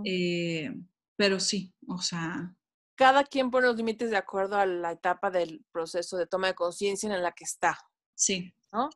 [0.05, 0.71] Eh,
[1.17, 2.55] pero sí, o sea,
[2.97, 6.55] Cada quien pone los límites de acuerdo a la etapa del proceso de toma de
[6.55, 7.79] conciencia en la que está.
[8.15, 8.91] sí, ¿no?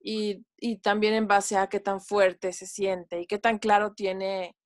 [0.00, 3.92] Y, y también en base a qué tan fuerte se siente y qué tan claro
[3.94, 4.56] tiene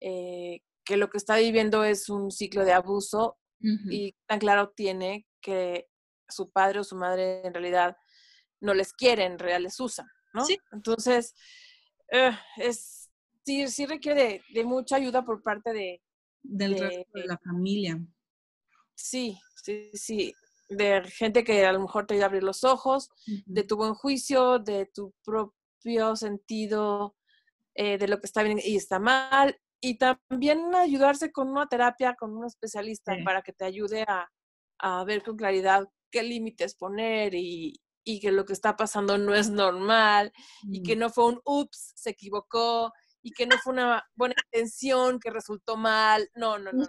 [0.00, 4.70] eh, que lo que está viviendo es un ciclo de abuso ujú, y tan claro
[4.70, 5.88] tiene que
[6.28, 7.96] su padre o su madre en realidad
[8.60, 10.44] no les quiere, en realidad les usan, ¿no?
[10.44, 10.58] Sí.
[10.72, 11.34] Entonces,
[12.10, 13.01] eh, es,
[13.44, 16.02] sí, sí requiere de, de mucha ayuda por parte de,
[16.42, 18.00] del de- resto de la familia.
[18.94, 20.32] sí, sí, sí,
[20.68, 23.10] de gente que a lo mejor te iba a abrir los ojos,
[23.46, 27.14] de tu buen juicio, de tu propio sentido
[27.74, 32.14] eh, de lo que está bien y está mal, y también ayudarse con una terapia,
[32.14, 34.30] con un especialista para que te ayude a,
[34.78, 39.34] a ver con claridad qué límites poner y, y, que lo que está pasando no
[39.34, 40.32] es normal
[40.70, 45.20] y que no fue un ups, se equivocó y que no fue una buena intención
[45.20, 46.28] que resultó mal.
[46.34, 46.86] No, no, no.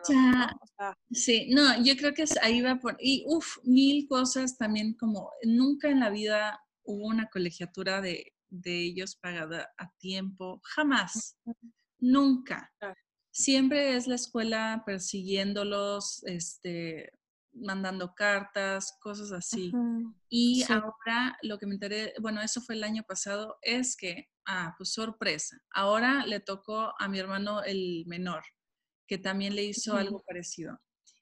[1.11, 2.97] sí, no, yo creo que ahí va por...
[2.99, 8.83] Y uff, mil cosas también como nunca en la vida hubo una colegiatura de, de
[8.83, 11.37] ellos pagada a tiempo, jamás,
[11.99, 12.71] nunca.
[13.31, 17.11] Siempre es la escuela persiguiéndolos, este,
[17.53, 19.71] mandando cartas, cosas así.
[20.29, 24.73] Y ahora lo que me enteré, bueno, eso fue el año pasado, es que, ah,
[24.77, 28.43] pues sorpresa, ahora le tocó a mi hermano el menor,
[29.07, 30.79] que también le hizo algo parecido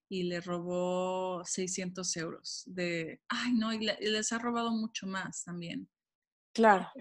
[0.10, 5.90] y le robó 600 euros de, ay no, y, les ha robado mucho más también.
[6.54, 6.92] Claro.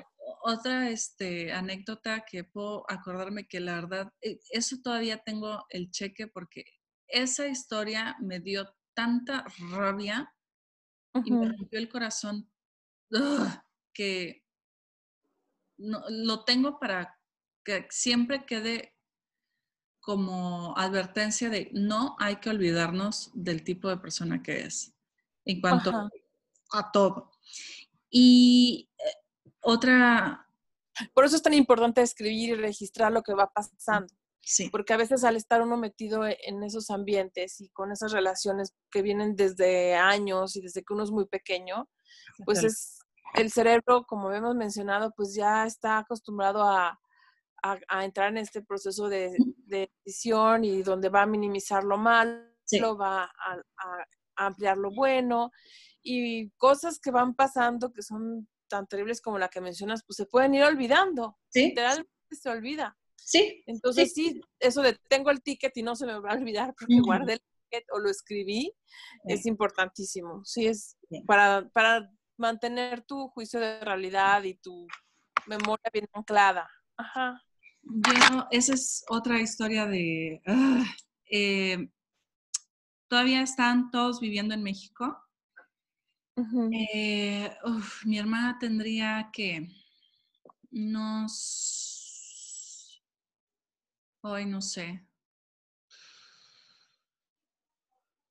[0.43, 6.29] Otra este, anécdota que puedo acordarme que la verdad, eh, eso todavía tengo el cheque
[6.29, 6.65] porque
[7.09, 10.33] esa historia me dio tanta rabia
[11.25, 12.49] y me rompió el corazón
[13.93, 14.45] que
[15.81, 17.19] no, lo tengo para
[17.65, 18.97] que siempre quede
[20.01, 24.95] como advertencia de no hay que olvidarnos del tipo de persona que es
[25.45, 25.93] en cuanto
[26.73, 27.31] a todo.
[28.11, 29.13] Y eh,
[29.63, 30.47] otra...
[31.15, 34.13] Por eso es tan importante escribir y registrar lo que va pasando.
[34.43, 34.69] Sí.
[34.71, 38.75] Porque a veces al estar uno metido e, en esos ambientes y con esas relaciones
[38.91, 41.89] que vienen desde años y desde que uno es muy pequeño,
[42.45, 43.00] pues es
[43.35, 46.99] el cerebro, como hemos mencionado, pues ya está acostumbrado a,
[48.03, 52.43] entrar en este proceso de, decisión y donde va a minimizar lo malo,
[52.99, 55.51] va a, ampliar lo bueno
[56.03, 60.25] y cosas que van pasando que son tan terribles como la que mencionas, pues se
[60.25, 61.37] pueden ir olvidando.
[61.53, 62.97] Literalmente se olvida.
[63.17, 63.63] Sí.
[63.67, 64.41] Entonces sí.
[64.59, 67.41] eso de tengo el ticket y no se me va a olvidar porque guardé el
[67.41, 68.73] ticket o lo escribí,
[69.25, 70.43] es importantísimo.
[70.45, 72.09] Sí, es para, para
[72.41, 74.89] mantener tu juicio de realidad y tu
[75.47, 76.69] memoria bien anclada.
[76.97, 77.43] Ajá.
[77.83, 80.43] Yo, esa es otra historia de...
[80.47, 80.85] Ah,
[81.31, 81.89] eh,
[83.09, 85.17] todavía están todos viviendo en México.
[86.73, 87.55] Eh,
[88.05, 89.69] mi hermana tendría que
[90.73, 92.01] unos
[94.23, 95.03] Hoy no sé.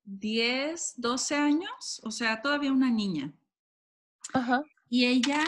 [0.03, 3.33] 10, 12 años, o sea, todavía una niña.
[4.33, 4.63] Ajá.
[4.89, 5.43] Y ella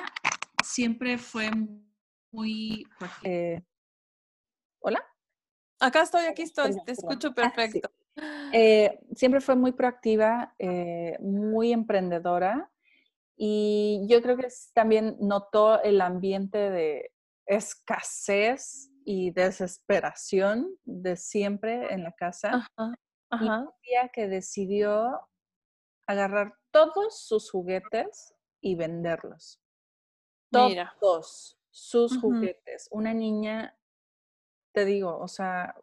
[0.64, 1.50] siempre fue
[2.32, 2.86] muy...
[3.24, 3.62] Eh,
[4.80, 5.04] ¿Hola?
[5.80, 7.90] Acá estoy, aquí estoy, te escucho ah, perfecto.
[8.54, 12.70] Eh, siempre fue muy proactiva, eh, muy emprendedora
[13.36, 17.12] y yo creo que también notó el ambiente de
[17.46, 22.68] escasez y desesperación de siempre en la casa.
[22.78, 25.28] Y un día que decidió
[26.06, 29.60] agarrar todos sus juguetes y venderlos.
[30.52, 32.88] Todos sus juguetes.
[32.92, 33.78] Una niña,
[34.74, 35.76] te digo, o sea,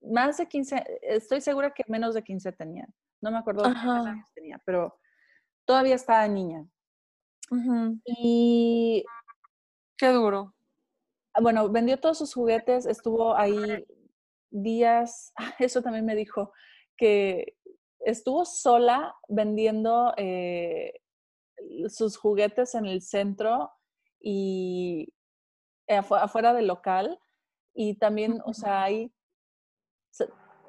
[0.00, 2.88] más de 15, estoy segura que menos de 15 tenía.
[3.20, 4.98] No me acuerdo cuántos años tenía, pero
[5.64, 6.66] todavía estaba niña.
[8.04, 9.04] Y...
[9.98, 10.54] Qué duro.
[11.32, 13.86] Ah, bueno, vendió todos sus juguetes, estuvo ahí
[14.50, 16.52] días, eso también me dijo,
[16.96, 17.56] que
[18.00, 21.00] estuvo sola vendiendo eh,
[21.88, 23.72] sus juguetes en el centro
[24.20, 25.12] y
[25.88, 27.18] afuera del local.
[27.74, 29.12] Y también, o sea, ahí,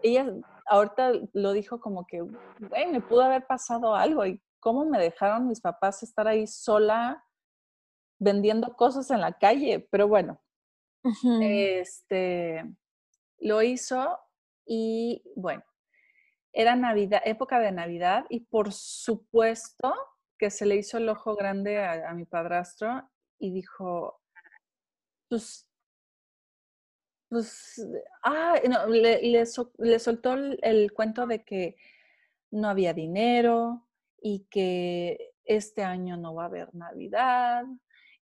[0.04, 0.26] ella
[0.68, 5.48] ahorita lo dijo como que, güey, me pudo haber pasado algo y cómo me dejaron
[5.48, 7.24] mis papás estar ahí sola
[8.20, 9.88] vendiendo cosas en la calle.
[9.92, 10.42] Pero bueno,
[11.42, 12.64] este,
[13.40, 14.20] lo hizo
[14.66, 15.64] y bueno,
[16.52, 19.94] era Navidad, época de Navidad y por supuesto
[20.38, 23.10] que se le hizo el ojo grande a, mi padrastro
[23.40, 24.22] y dijo,
[25.30, 25.70] pues,
[27.30, 27.86] pues,
[28.24, 31.76] ah, le, le, soltó el cuento de que
[32.52, 33.88] no había dinero
[34.22, 37.66] y que este año no va a haber Navidad,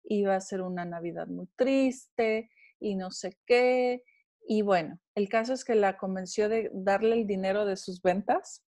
[0.05, 2.51] iba a ser una Navidad muy triste
[2.81, 4.03] y no sé qué.
[4.47, 8.63] Y bueno, el caso es que la convenció de darle el dinero de sus ventas.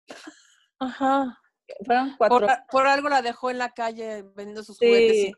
[0.79, 1.39] Ajá.
[1.85, 2.47] Fueron cuatro.
[2.71, 5.33] Por, algo la dejó en la calle vendiendo sus juguetes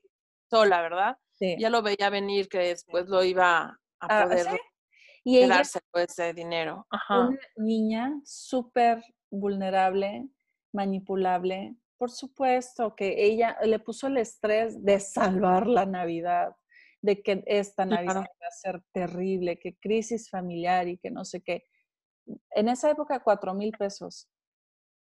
[0.51, 1.19] sola, ¿verdad?
[1.35, 1.57] Sí.
[1.59, 4.59] Ya lo veía venir que después lo iba a ah, poder
[5.25, 6.87] y quedarse con ese dinero.
[6.91, 7.29] Ajá.
[7.29, 10.29] Una niña súper vulnerable,
[10.73, 11.77] manipulable.
[11.99, 16.57] Por supuesto que ella le puso el estrés de salvar la Navidad,
[17.03, 21.43] de que esta Navidad va a ser terrible, que crisis familiar y que no sé
[21.43, 21.65] qué.
[22.51, 24.29] En esa época, cuatro mil pesos.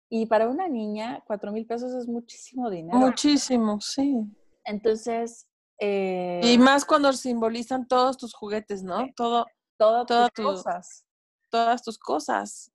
[0.09, 2.97] Y para una niña, cuatro mil pesos es muchísimo dinero.
[2.97, 4.23] Muchísimo, sí.
[4.63, 5.47] Entonces...
[5.79, 9.07] Eh, y más cuando simbolizan todos tus juguetes, ¿no?
[9.15, 9.45] Todo,
[9.77, 11.05] todas tus cosas.
[11.49, 12.71] Todas tus cosas.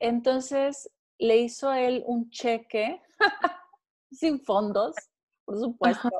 [0.00, 3.00] Entonces le hizo él un cheque
[4.10, 4.94] sin fondos,
[5.44, 6.10] por supuesto.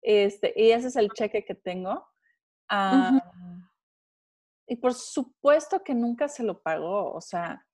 [0.00, 2.06] Este, y ese es el cheque que tengo.
[4.66, 7.66] Y por supuesto que nunca se lo pagó, o sea,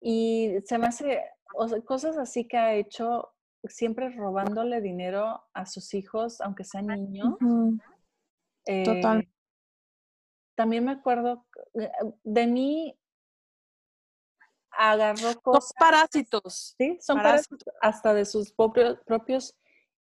[0.00, 1.22] y se me hace
[1.84, 3.32] cosas así que ha hecho
[3.64, 7.34] siempre robándole dinero a sus hijos, aunque sean niños.
[7.38, 9.20] Total.
[9.20, 9.28] Eh,
[10.54, 11.90] también me acuerdo eh,
[12.24, 12.98] de mí
[14.70, 15.68] agarró cosas.
[15.68, 16.74] Son parásitos.
[16.78, 17.74] Sí, son parásitos.
[17.80, 19.54] hasta de sus propios, propios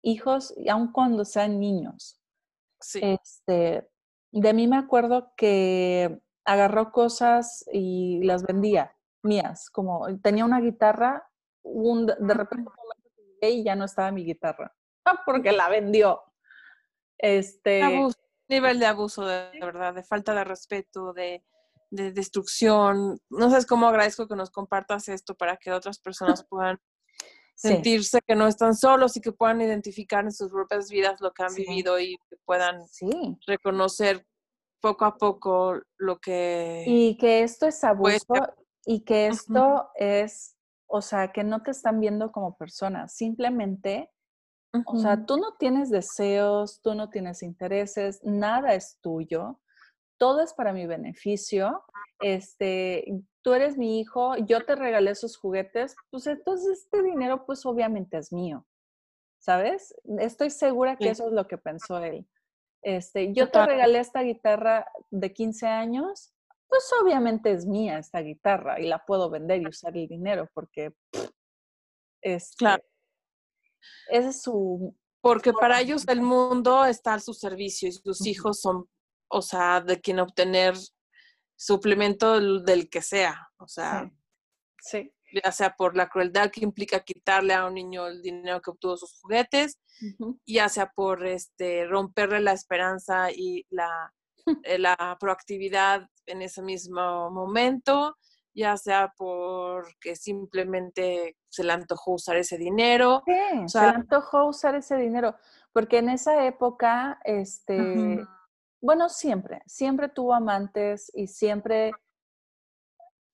[0.02, 2.20] hijos, aun cuando sean niños.
[2.80, 3.00] Sí.
[3.02, 3.88] Este,
[4.32, 8.94] de mí me acuerdo que agarró cosas y las vendía
[9.24, 11.28] mías, como tenía una guitarra,
[11.62, 12.70] un, de repente
[13.40, 14.74] y ya no estaba mi guitarra,
[15.26, 16.22] porque la vendió.
[17.18, 17.82] Este,
[18.48, 21.44] nivel de abuso, de, verdad, de falta de respeto, de,
[21.90, 23.18] de, destrucción.
[23.30, 26.78] No sabes cómo agradezco que nos compartas esto para que otras personas puedan
[27.54, 31.44] sentirse que no están solos y que puedan identificar en sus propias vidas lo que
[31.44, 32.82] han vivido y que puedan
[33.46, 34.26] reconocer
[34.80, 36.84] poco a poco lo que...
[36.84, 38.34] Y que esto es abuso
[38.86, 40.56] y que esto es,
[40.86, 44.10] o sea, que no te están viendo como persona, simplemente,
[44.86, 49.60] o sea, tú no tienes deseos, tú no tienes intereses, nada es tuyo,
[50.18, 51.84] todo es para mi beneficio,
[52.20, 57.64] este, tú eres mi hijo, yo te regalé esos juguetes, pues entonces este dinero pues
[57.66, 58.66] obviamente es mío,
[59.38, 59.94] ¿sabes?
[60.18, 62.26] Estoy segura que eso es lo que pensó él.
[62.82, 66.33] Este, yo te regalé esta guitarra de 15 años,
[66.74, 70.92] pues obviamente es mía esta guitarra y la puedo vender y usar el dinero porque
[72.20, 72.82] es este, claro.
[74.08, 78.60] Ese es su porque para ellos el mundo está a su servicio y sus hijos
[78.60, 78.88] son,
[79.28, 80.74] o sea, de quien obtener
[81.56, 84.10] suplemento del, que sea, o sea,
[84.80, 85.14] sí.
[85.32, 88.96] ya sea por la crueldad que implica quitarle a un niño el dinero que obtuvo
[88.96, 89.78] sus juguetes,
[90.44, 94.12] ya sea por este romperle la esperanza y la,
[94.64, 98.16] eh, la proactividad en ese mismo momento,
[98.54, 103.22] ya sea porque simplemente se le antojó usar ese dinero.
[103.26, 105.34] Sí, se le antojó usar ese dinero,
[105.72, 108.24] porque en esa época, este,
[108.80, 111.92] bueno, siempre, siempre tuvo amantes y siempre,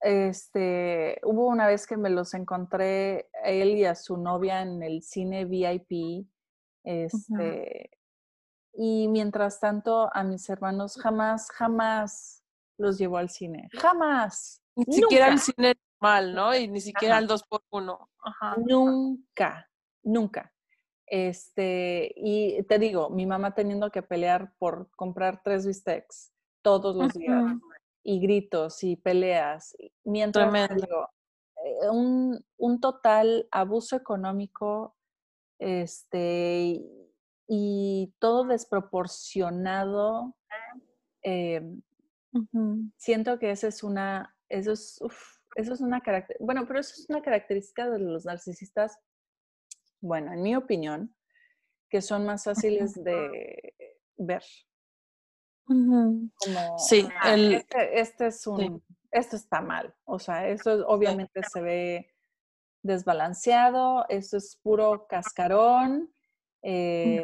[0.01, 4.83] este, hubo una vez que me los encontré a él y a su novia en
[4.83, 6.27] el cine VIP,
[6.83, 7.91] este,
[8.73, 12.40] y mientras tanto a mis hermanos jamás, jamás
[12.81, 14.63] los llevó al cine, jamás.
[14.75, 16.57] Ni siquiera al cine normal, ¿no?
[16.57, 18.09] Y ni siquiera al dos por uno.
[18.57, 19.69] Nunca,
[20.03, 20.53] nunca.
[21.07, 27.13] Este, y te digo, mi mamá teniendo que pelear por comprar tres bistecs todos los
[27.15, 27.53] días,
[28.03, 29.77] y gritos y peleas.
[30.05, 31.09] Mientras digo,
[31.65, 34.97] eh, un, un, total abuso económico,
[35.59, 36.81] este,
[37.49, 40.37] y todo desproporcionado.
[42.97, 45.01] Siento que esa es una, eso es,
[45.57, 48.99] eso es una característica, bueno, pero eso es una característica de los narcisistas
[50.01, 51.15] bueno, en mi opinión,
[51.89, 53.75] que son más fáciles de
[54.17, 54.43] ver.
[55.65, 56.31] Como,
[56.79, 59.95] sí, ah, este, este, es un, esto está mal.
[60.05, 62.15] O sea, esto obviamente se ve
[62.83, 66.13] desbalanceado, esto es puro cascarón,
[66.63, 67.23] eh,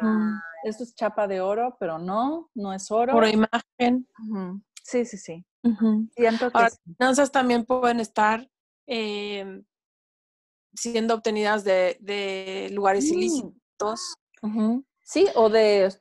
[0.63, 3.13] esto es chapa de oro, pero no, no es oro.
[3.13, 4.07] Pura imagen.
[4.87, 5.45] Sí, sí, sí.
[6.15, 8.49] Siento que finanzas también pueden estar
[8.85, 9.65] em,
[10.73, 13.13] siendo obtenidas de, lugares mm.
[13.13, 14.15] ilícitos.
[15.03, 15.93] Sí, o de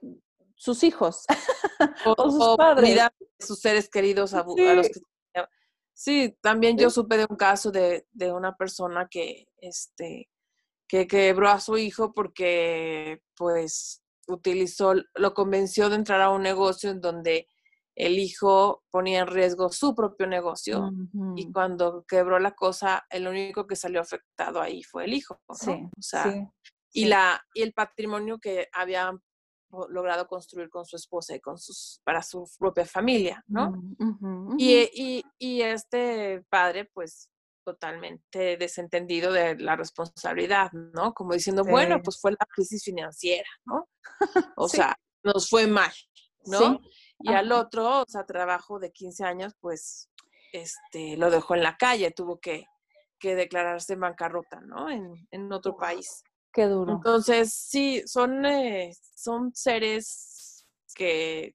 [0.54, 1.24] sus hijos.
[2.16, 3.00] o, sus padres.
[3.40, 5.00] sus seres queridos a, los que
[5.92, 10.28] Sí, también yo supe de un caso de, de, una persona que, este,
[10.86, 16.90] que quebró a su hijo porque, pues, utilizó, lo convenció de entrar a un negocio
[16.90, 17.48] en donde
[17.96, 20.92] el hijo ponía en riesgo su propio negocio
[21.34, 25.40] y cuando quebró la cosa, el único que salió afectado ahí fue el hijo.
[25.54, 26.46] Sí, o sea,
[26.92, 29.12] y, La, y el patrimonio que había
[29.88, 33.72] logrado construir con su esposa y con sus, para su propia familia, ¿no?
[34.58, 37.30] y, y, y, este padre, pues,
[37.64, 41.12] totalmente desentendido de la responsabilidad, ¿no?
[41.14, 43.88] Como diciendo, bueno, pues fue la crisis financiera, ¿no?
[44.56, 45.92] O sea, nos fue mal,
[46.44, 46.80] ¿no?
[47.18, 50.10] Y al otro, o sea, trabajo de 15 años, pues,
[50.52, 52.66] este, lo dejó en la calle, tuvo que,
[53.18, 54.90] que declararse en bancarrota, ¿no?
[54.90, 56.22] En, en otro país.
[56.52, 56.92] Qué duro.
[56.94, 61.54] Entonces, sí, son, eh, son seres que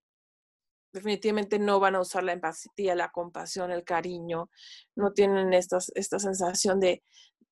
[0.94, 4.50] definitivamente no van a usar la empatía, la compasión, el cariño,
[4.96, 7.04] no tienen estas, esta sensación de,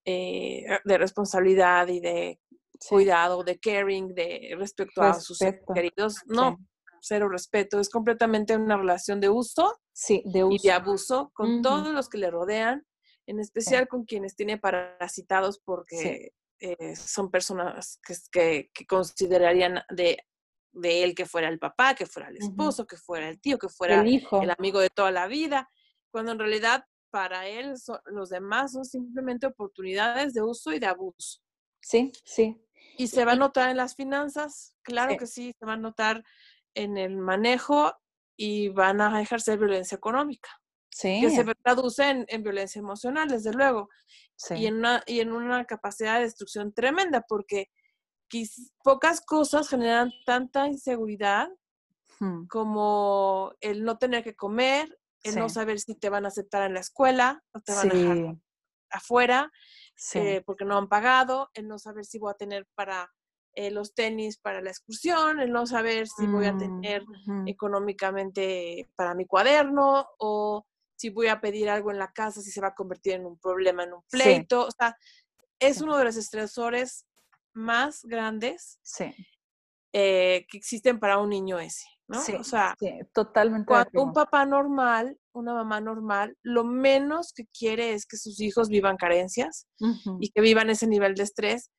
[0.05, 2.39] eh, de responsabilidad y de
[2.88, 5.39] cuidado, de caring, de respecto a sus
[5.74, 6.18] queridos.
[6.26, 6.57] No,
[7.02, 10.56] cero respeto, es completamente una relación de uso, sí, de uso.
[10.56, 12.86] y de abuso con todos los que le rodean,
[13.28, 18.00] en especial con quienes tiene parasitados porque eh, son personas
[18.32, 20.18] que, que considerarían de
[20.72, 23.70] de él que fuera el papá, que fuera el esposo, que fuera el tío, que
[23.70, 24.41] fuera el, hijo.
[24.41, 25.70] el amigo de toda la vida,
[26.12, 27.74] cuando en realidad para él
[28.06, 31.39] los demás son simplemente oportunidades de uso y de abuso.
[31.82, 32.62] Sí, sí.
[32.97, 36.24] Y se va a notar en las finanzas, claro que sí, se va a notar
[36.74, 37.93] en el manejo
[38.36, 40.49] y van a ejercer violencia económica.
[40.91, 41.20] Sí.
[41.22, 43.89] Que se traduce en, violencia emocional, desde luego.
[44.36, 44.55] Sí.
[44.55, 47.70] Y, en una, y en una capacidad de destrucción tremenda, porque
[48.84, 51.49] pocas cosas generan tanta inseguridad
[52.20, 52.45] hmm.
[52.47, 56.76] como el no tener que comer, el no saber si te van a aceptar en
[56.76, 58.36] la escuela o te van a dejar
[58.89, 59.51] afuera
[60.13, 63.11] eh, porque no han pagado, el no saber si voy a tener para
[63.60, 68.88] eh, los tenis para la excursión, el no saber si voy a tener mm, económicamente
[68.95, 72.70] para mi cuaderno o si voy a pedir algo en la casa, si se va
[72.70, 74.66] a convertir en un problema, en un pleito.
[74.66, 74.95] O sea,
[75.60, 77.05] es uno de los estresores
[77.53, 78.80] más grandes
[79.91, 82.22] eh, que existen para un niño ese, ¿no?
[82.39, 82.78] o sea,
[83.14, 83.68] totalmente.
[83.68, 88.70] Cuando un papá normal, una mamá normal, lo menos que quiere es que sus hijos
[88.70, 89.68] vivan carencias
[90.22, 91.72] y que vivan ese nivel de estrés.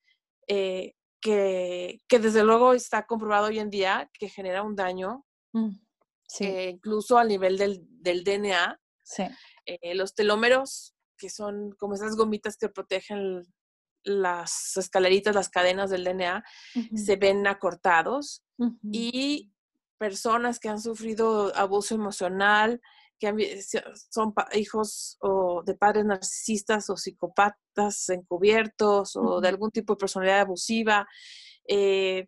[0.47, 5.71] Eh, que, que, desde luego está comprobado hoy en día que genera un daño, mm,
[6.41, 8.81] eh, incluso a nivel del, del DNA.
[9.95, 13.45] los telómeros, que son como esas gomitas que protegen
[14.03, 16.43] las escaleritas, las cadenas del DNA
[16.95, 18.43] se ven acortados
[18.83, 19.53] y
[19.99, 22.81] personas que han sufrido abuso emocional,
[23.21, 23.61] que
[24.11, 30.41] son hijos o de padres narcisistas o psicópatas encubiertos o de algún tipo de personalidad
[30.41, 31.07] abusiva,
[31.68, 32.27] eh,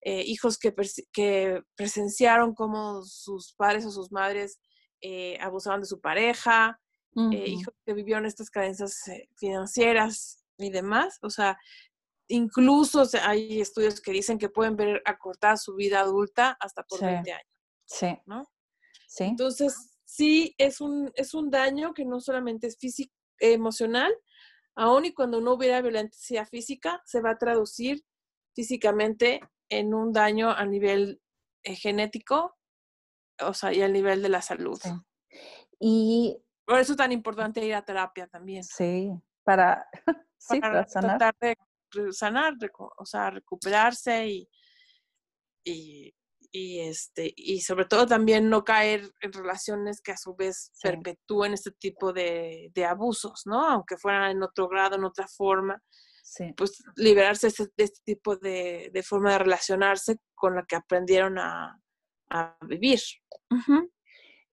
[0.00, 0.72] eh, hijos que,
[1.12, 4.60] que, presenciaron como sus padres o sus madres
[5.00, 6.80] eh, abusaban de su pareja,
[7.16, 9.02] hijos que vivieron estas carencias
[9.36, 11.18] financieras y demás.
[11.22, 11.58] O sea,
[12.28, 17.32] incluso hay estudios que dicen que pueden ver acortada su vida adulta hasta por 20
[17.32, 17.52] años.
[17.86, 18.16] Sí.
[18.26, 18.48] ¿no?
[19.08, 19.24] Sí.
[19.24, 24.12] Entonces, sí, es un, es un daño que no solamente es físico, emocional,
[24.74, 28.04] aún y cuando no hubiera violencia física, se va a traducir
[28.54, 31.20] físicamente en un daño a nivel
[31.62, 32.56] eh, genético,
[33.40, 34.80] o sea, y a nivel de la salud.
[35.78, 38.64] Y por eso es tan importante ir a terapia también.
[38.64, 39.12] Sí,
[39.44, 39.86] para
[40.38, 41.56] sí, para, tratar de
[42.12, 42.54] sanar,
[42.96, 44.48] o sea, recuperarse y,
[45.64, 46.14] y,
[46.52, 51.72] este, y sobre todo también no caer en relaciones que a su vez perpetúen este
[51.72, 53.66] tipo de, abusos, ¿no?
[53.66, 55.82] Aunque fueran en otro grado, en otra forma.
[56.56, 61.78] Pues liberarse de este, tipo de, forma de relacionarse con la que aprendieron a,
[62.62, 63.00] vivir.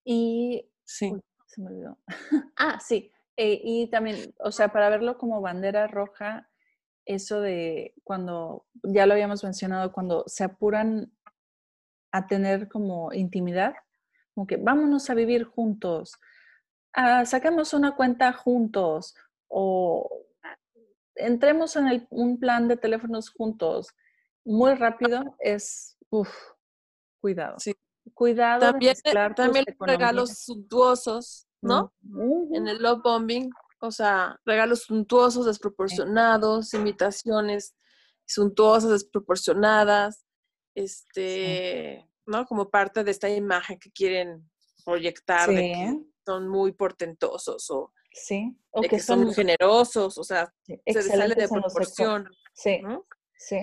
[0.05, 1.13] Y sí.
[1.47, 1.99] se me olvidó.
[2.57, 3.11] ah, sí.
[3.37, 6.49] Eh, y también, o sea, para verlo como bandera roja,
[7.05, 11.14] eso de cuando, ya lo habíamos mencionado, cuando se apuran
[12.15, 13.73] a tener como intimidad,
[14.33, 16.13] como que vámonos a vivir juntos,
[16.93, 19.15] ah, sacamos una cuenta juntos
[19.47, 20.09] o
[21.15, 23.93] entremos en un plan de teléfonos juntos,
[24.43, 26.29] muy rápido, es, uff,
[27.21, 27.57] cuidado.
[27.59, 27.73] Sí.
[28.13, 28.59] Cuidado.
[28.59, 28.95] También,
[29.35, 31.93] también regalos suntuosos ¿no?
[32.51, 33.49] En el love bombing,
[33.79, 37.75] o sea, regalos suntuosos, desproporcionados, imitaciones
[38.25, 40.24] suntuosas, desproporcionadas,
[40.75, 42.45] este, ¿no?
[42.45, 44.49] Como parte de esta imagen que quieren
[44.83, 48.55] proyectar de que son muy portentosos o, sí.
[48.71, 50.53] o que, son, generosos, o sea,
[50.85, 52.29] se sale de proporción.
[52.53, 52.81] Sí,
[53.37, 53.59] sí.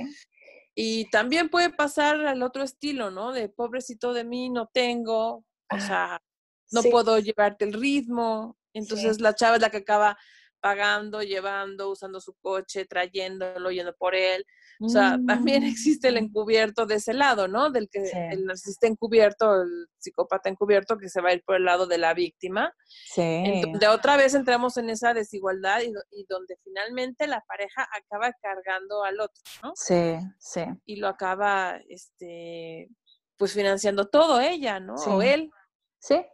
[0.75, 3.33] Y también puede pasar al otro estilo, ¿no?
[3.33, 6.23] De pobrecito de mí, no tengo, o sea,
[6.71, 8.57] no puedo llevarte el ritmo.
[8.73, 10.17] Entonces la chava es la que acaba
[10.61, 14.47] pagando, llevando, usando su coche, trayéndolo, yendo por él.
[14.85, 16.24] O sea, también existe el Mm.
[16.24, 17.70] encubierto de ese lado, ¿no?
[17.70, 18.16] Del que Sí.
[18.16, 21.99] el narcisista encubierto, el psicópata encubierto, que se va a ir por el lado de
[21.99, 22.74] la víctima,
[23.14, 27.87] Sí, donde otra vez entramos en esa desigualdad y, do- y donde finalmente la pareja
[27.97, 29.72] acaba cargando al otro, ¿no?
[29.74, 30.62] sí, sí.
[30.85, 32.89] Y lo acaba, este,
[33.37, 34.95] pues financiando todo ella, ¿no?
[34.95, 35.51] O él.
[35.99, 36.24] Sí,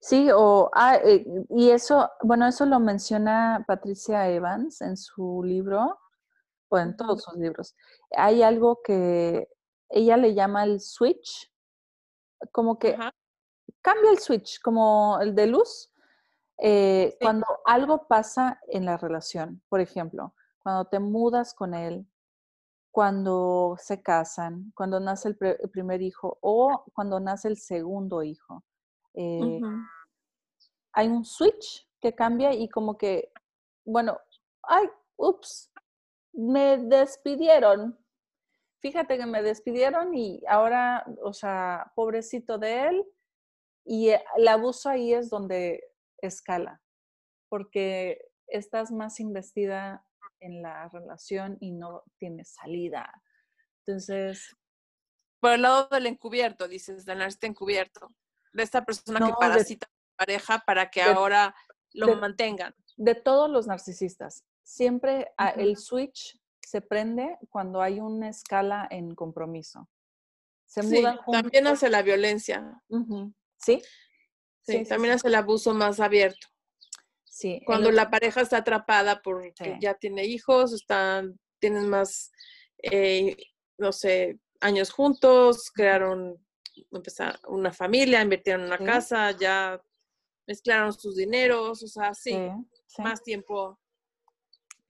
[0.00, 5.98] sí, o, ah, eh, y eso, bueno, eso lo menciona Patricia Evans en su libro,
[6.70, 7.76] o en todos sus libros.
[8.16, 9.48] Hay algo que
[9.90, 11.52] ella le llama el switch,
[12.52, 13.12] como que Ajá.
[13.82, 15.92] cambia el switch, como el de luz,
[16.58, 17.24] eh, Sí.
[17.24, 22.06] cuando algo pasa en la relación, por ejemplo, cuando te mudas con él,
[22.92, 28.22] cuando se casan, cuando nace el, pre- el primer hijo o cuando nace el segundo
[28.22, 28.64] hijo.
[29.14, 29.60] eh,
[30.92, 33.32] hay un switch que cambia y como que,
[33.84, 34.18] bueno,
[34.62, 35.69] ay, ups,
[36.32, 37.98] me despidieron.
[38.80, 43.04] Fíjate que me despidieron y ahora, o sea, pobrecito de él.
[43.84, 45.82] Y eh, el abuso ahí es donde
[46.18, 46.80] escala,
[47.48, 50.06] porque estás más investida
[50.40, 53.22] en la relación y no tienes salida.
[53.86, 54.56] Entonces,
[55.40, 58.08] Por el lado del encubierto, dices, del narcisista encubierto.
[58.52, 61.54] De esta persona que de- parasita a la pareja para que de- ahora
[61.92, 62.74] lo de- mantengan.
[62.96, 69.88] de todos los narcisistas, siempre el switch se prende cuando hay una escala en compromiso.
[70.66, 72.80] Se Sí, mudan también hace la violencia.
[73.58, 73.82] ¿Sí?
[73.82, 73.82] Sí,
[74.62, 76.46] Sí, sí, también hace el abuso más abierto.
[77.24, 77.60] Sí.
[77.64, 79.72] Cuando la pareja está atrapada porque Sí.
[79.80, 82.30] ya tiene hijos, están, tienen más,
[82.82, 83.36] eh,
[83.78, 86.36] no sé, años juntos, crearon
[86.92, 88.84] empezar una familia, invirtieron en una Sí.
[88.84, 89.82] casa, ya
[90.46, 92.50] mezclaron sus dineros, o sea, sí, Sí,
[92.86, 93.02] sí.
[93.02, 93.78] más tiempo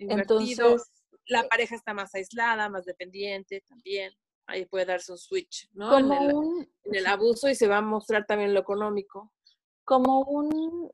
[0.01, 0.66] invertido.
[0.68, 0.90] Entonces,
[1.26, 4.12] la eh, pareja está más aislada, más dependiente también.
[4.46, 5.96] Ahí puede darse un switch, ¿no?
[5.98, 9.32] En como el, un, en el abuso y se va a mostrar también lo económico.
[9.84, 10.90] como un,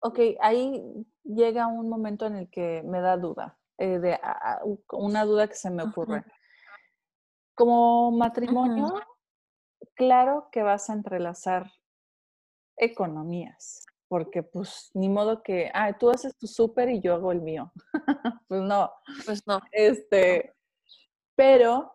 [0.00, 0.82] ok, ahí
[1.24, 4.18] llega un momento en el que me da duda, eh, de, a-
[4.58, 6.24] a- u- una duda que se me ocurre.
[7.54, 8.94] Como matrimonio,
[9.94, 11.70] claro que vas a entrelazar
[12.76, 17.40] economías, porque pues ni modo que, ah, tú haces tu súper y yo hago el
[17.40, 17.72] mío.
[18.46, 18.92] pues no,
[19.24, 19.58] Pues no.
[19.70, 20.52] este,
[21.34, 21.94] pero,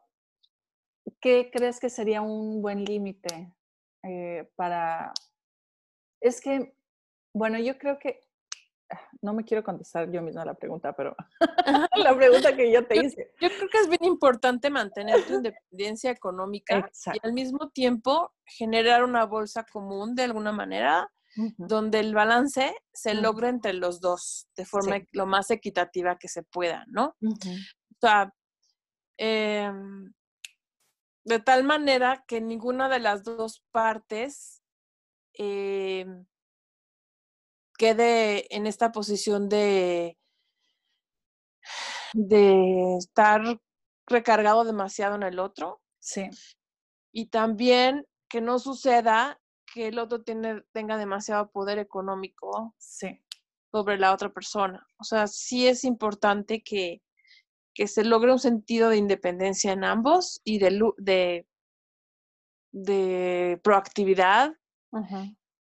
[1.22, 3.54] ¿qué crees que sería un buen límite
[4.02, 5.14] eh, para,
[6.20, 6.76] es que,
[7.36, 8.20] bueno, yo creo que,
[9.22, 11.16] no me quiero contestar yo misma la pregunta, pero
[12.04, 13.32] la pregunta que yo te Yo- hice.
[13.40, 17.20] Yo creo que es bien importante mantener tu independencia económica Exacto.
[17.22, 21.12] y al mismo tiempo generar una bolsa común de alguna manera
[21.58, 25.06] Donde el balance se logre entre los dos de forma Sí.
[25.12, 27.16] lo más equitativa que se pueda, ¿no?
[27.22, 28.34] O sea,
[29.18, 30.14] em,
[31.24, 34.62] de tal manera que ninguna de las dos partes
[35.34, 36.26] em,
[37.78, 40.18] quede en esta posición de,
[42.14, 43.42] de estar
[44.08, 45.82] recargado demasiado en el otro.
[46.00, 46.30] Sí,
[47.12, 49.40] y también que no suceda
[49.78, 53.22] que el otro tiene, tenga demasiado poder económico sí,
[53.72, 54.86] sobre la otra persona.
[54.98, 57.04] O sea, sí es importante que,
[57.76, 61.48] que se logre un sentido de independencia en ambos y de, de,
[62.72, 64.52] de proactividad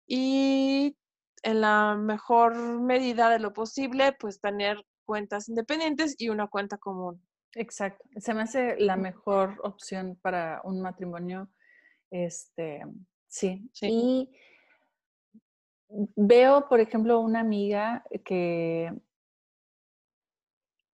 [0.07, 0.97] y
[1.43, 7.23] en la mejor medida de lo posible, pues tener cuentas independientes y una cuenta común.
[7.55, 8.03] exacto.
[8.17, 11.51] Se me hace la mejor opción para un matrimonio.
[12.11, 12.83] Este,
[13.31, 13.71] sí.
[13.73, 13.89] Sí.
[13.91, 14.31] Y
[16.17, 18.93] veo, por ejemplo, una amiga que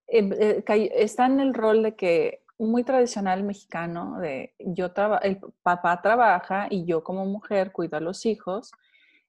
[0.09, 0.65] em, eh,
[0.95, 6.69] está en el rol de que muy tradicional mexicano, de yo traba- el papá trabaja
[6.71, 8.73] y yo como mujer cuido a los hijos,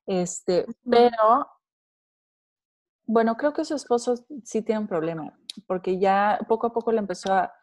[0.06, 1.48] este, pero
[3.06, 7.00] bueno, creo que su esposo sí tiene un problema, porque ya poco a poco le
[7.00, 7.54] empezó a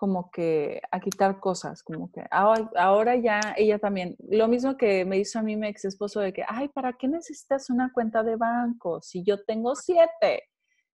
[0.00, 5.04] como que a quitar cosas, como que ahora, ahora ya ella también, lo mismo que
[5.04, 8.22] me hizo a mí mi ex esposo de que, ay, ¿para qué necesitas una cuenta
[8.22, 10.48] de banco si yo tengo siete?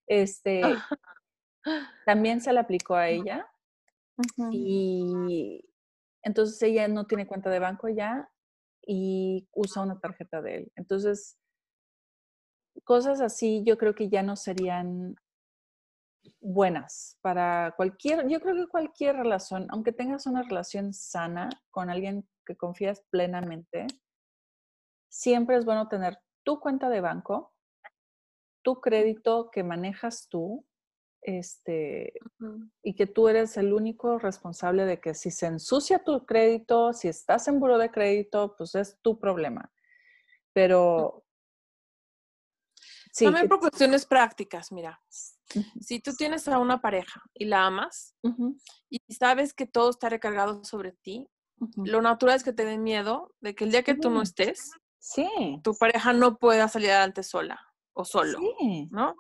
[0.09, 0.61] Este,
[2.05, 3.49] también se le aplicó a ella
[4.51, 5.65] y
[6.23, 8.29] entonces ella no tiene cuenta de banco ya
[8.85, 10.73] y usa una tarjeta de él.
[10.75, 11.39] Entonces,
[12.83, 15.15] cosas así yo creo que ya no serían
[16.41, 22.29] buenas para cualquier, yo creo que cualquier relación, aunque tengas una relación sana con alguien
[22.45, 23.87] que confías plenamente,
[25.09, 27.55] siempre es bueno tener tu cuenta de banco,
[28.63, 30.67] tu crédito que manejas tú,
[31.23, 32.13] este,
[32.83, 37.09] y que tú eres el único responsable de que si se ensucia tu crédito, si
[37.09, 39.73] estás en buro de crédito, pues es tu problema.
[40.53, 41.26] Pero...
[43.17, 45.01] Sí, También por cuestiones prácticas, mira.
[45.81, 48.15] Si tú tienes a una pareja y la amas
[48.91, 51.27] y sabes que todo está recargado sobre ti,
[51.77, 54.71] lo natural es que te den miedo de que el día que tú no estés,
[54.99, 55.27] sí.
[55.65, 57.59] tu pareja no pueda salir adelante sola
[57.95, 58.39] o solo,
[58.91, 59.17] ¿no?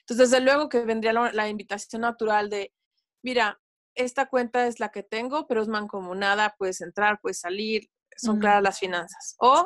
[0.00, 2.74] Entonces, desde luego que vendría la, invitación natural de,
[3.22, 3.58] mira,
[3.94, 8.62] esta cuenta es la que tengo, pero es mancomunada, puedes entrar, puedes salir, son claras
[8.62, 9.36] las finanzas.
[9.38, 9.64] O,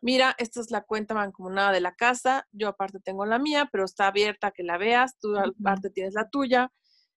[0.00, 3.84] mira, esta es la cuenta mancomunada de la casa, yo aparte tengo la mía, pero
[3.84, 6.72] está abierta que la veas, tú aparte tienes la tuya.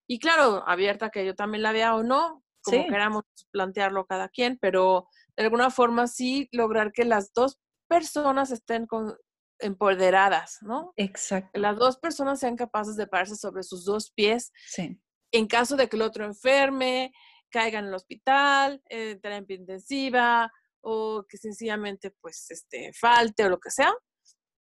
[0.07, 4.57] Y claro, abierta que yo también la vea o no, como queramos plantearlo cada quien,
[4.59, 9.15] pero de alguna forma sí lograr que las dos personas estén con,
[9.59, 10.93] empoderadas, ¿no?
[10.97, 11.59] Exacto.
[11.59, 14.51] las dos personas sean capaces de pararse sobre sus dos pies.
[14.67, 14.99] Sí.
[15.31, 17.13] En caso de que el otro enferme,
[17.49, 23.59] caiga en el hospital, en terapia intensiva o que sencillamente pues este, falte o lo
[23.59, 23.93] que sea,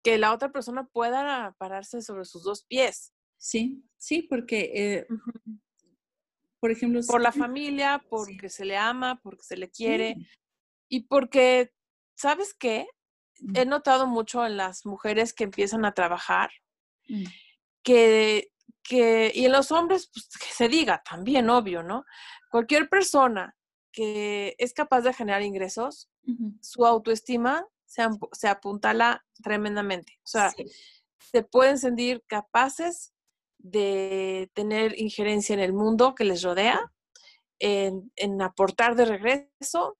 [0.03, 3.13] que la otra persona pueda pararse sobre sus dos pies.
[3.37, 5.07] Sí, sí, porque, eh,
[6.59, 7.01] por ejemplo...
[7.07, 10.15] Por la familia, porque se le ama, porque se le quiere
[10.87, 11.71] y porque,
[12.15, 12.87] ¿sabes qué?
[13.55, 16.51] he notado mucho en las mujeres que empiezan a trabajar,
[17.07, 17.23] mm.
[17.83, 18.51] que,
[18.83, 22.05] que, y en los hombres, pues que se diga también, obvio, ¿no?
[22.51, 23.55] Cualquier persona
[23.91, 26.09] que es capaz de generar ingresos,
[26.61, 30.13] su autoestima se, se, apuntala tremendamente.
[30.19, 30.53] O sea,
[31.19, 33.13] se pueden sentir capaces
[33.57, 36.79] de tener injerencia en el mundo que les rodea,
[37.59, 39.97] en, en aportar de regreso,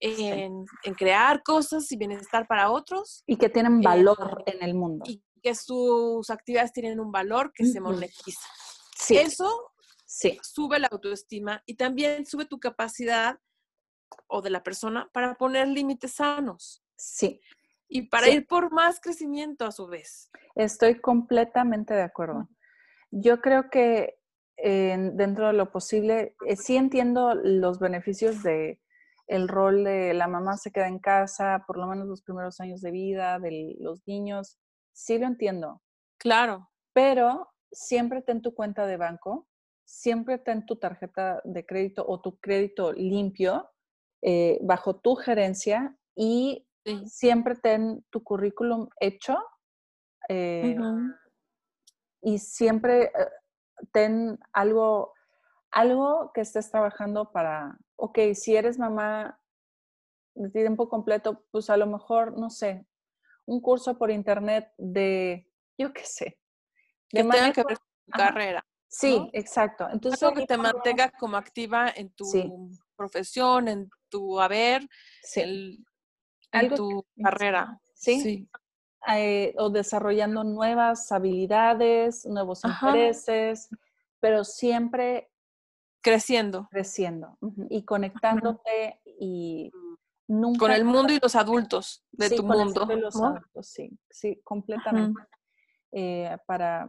[0.00, 3.22] en, crear cosas y bienestar para otros.
[3.26, 5.04] Y que tienen eh, valor en el mundo.
[5.08, 8.48] Y que sus actividades tienen un valor que se monetiza.
[8.96, 9.16] Sí.
[9.16, 9.73] Eso
[10.14, 10.38] sí.
[10.42, 13.38] sube la autoestima y también sube tu capacidad
[14.28, 16.84] o de la persona para poner límites sanos.
[16.96, 17.40] Sí.
[17.88, 20.30] Y para ir por más crecimiento a su vez.
[20.54, 22.48] Estoy completamente de acuerdo.
[23.10, 24.18] Yo creo que
[24.56, 28.80] dentro de lo posible, eh, sí entiendo los beneficios de
[29.26, 32.80] el rol de la mamá se queda en casa, por lo menos los primeros años
[32.80, 34.58] de vida de los niños,
[34.92, 35.82] sí lo entiendo.
[36.18, 36.70] Claro.
[36.92, 39.48] Pero siempre ten tu cuenta de banco,
[39.84, 43.70] siempre ten tu tarjeta de crédito o tu crédito limpio
[44.22, 46.66] eh, bajo tu gerencia y
[47.06, 49.38] siempre ten tu currículum hecho
[50.28, 50.76] eh,
[52.22, 53.10] y siempre eh,
[53.92, 55.12] ten algo,
[55.70, 59.38] algo que estés trabajando para ok, si eres mamá
[60.34, 62.86] de tiempo completo, pues a lo mejor, no sé,
[63.46, 66.38] un curso por internet de, yo qué sé.
[67.12, 68.66] De que tenga que ver con tu carrera.
[68.96, 69.88] Sí, exacto.
[69.90, 74.88] Entonces, Algo que te mantenga como activa en tu profesión, en tu haber,
[75.34, 77.80] en tu carrera.
[77.94, 78.48] Sí.
[79.08, 83.68] Eh, o desarrollando nuevas habilidades, nuevos intereses,
[84.20, 85.28] pero siempre
[86.00, 86.68] creciendo.
[86.70, 87.36] Creciendo
[87.68, 89.72] y conectándote y
[90.28, 90.60] nunca...
[90.60, 92.86] Con el mundo y los adultos de tu mundo.
[92.86, 95.20] los adultos, sí, sí, completamente.
[95.90, 96.88] Eh, para,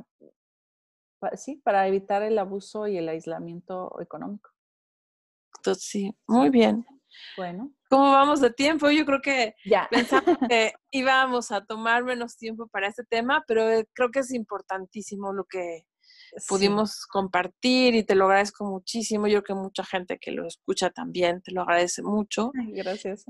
[1.36, 4.52] sí, para evitar el abuso y el aislamiento económico.
[5.58, 6.86] Entonces, sí, muy bien.
[7.38, 7.72] Bueno.
[7.90, 8.90] ¿Cómo vamos de tiempo?
[8.92, 9.88] Yo creo que ya.
[9.90, 14.32] pensamos que íbamos a tomar menos tiempo para este tema, pero eh, creo que es
[14.32, 15.86] importantísimo lo que,
[16.48, 19.28] pudimos compartir y te lo agradezco muchísimo.
[19.28, 22.52] Yo creo que mucha gente que lo escucha también te lo agradece mucho.
[22.54, 23.26] gracias.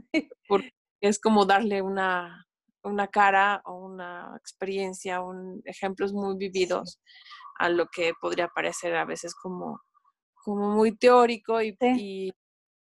[0.48, 2.48] Porque es como darle una,
[2.86, 7.02] una cara o una experiencia, un, ejemplos muy vividos
[7.58, 9.82] a lo que podría parecer a veces como,
[10.36, 12.34] como muy teórico y, y,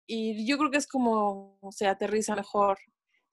[0.07, 2.77] y, yo creo que es como se aterriza mejor.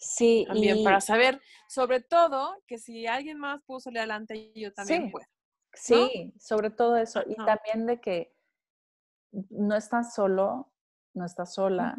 [0.01, 5.11] Sí, también para saber, sobre todo, que si alguien más pudo salir adelante, yo también
[5.11, 5.27] puedo.
[5.75, 7.23] Sí, sobre todo eso.
[7.27, 8.33] Y también de que
[9.51, 10.73] no estás solo,
[11.15, 11.97] no estás sola.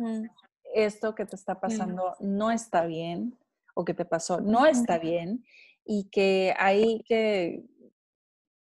[0.74, 3.38] Esto que te está pasando no está bien,
[3.80, 5.46] o que te pasó no está bien,
[5.86, 7.64] y que hay que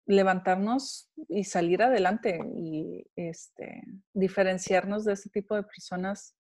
[0.07, 3.83] levantarnos y salir adelante y este,
[4.15, 6.35] diferenciarnos de ese tipo de personas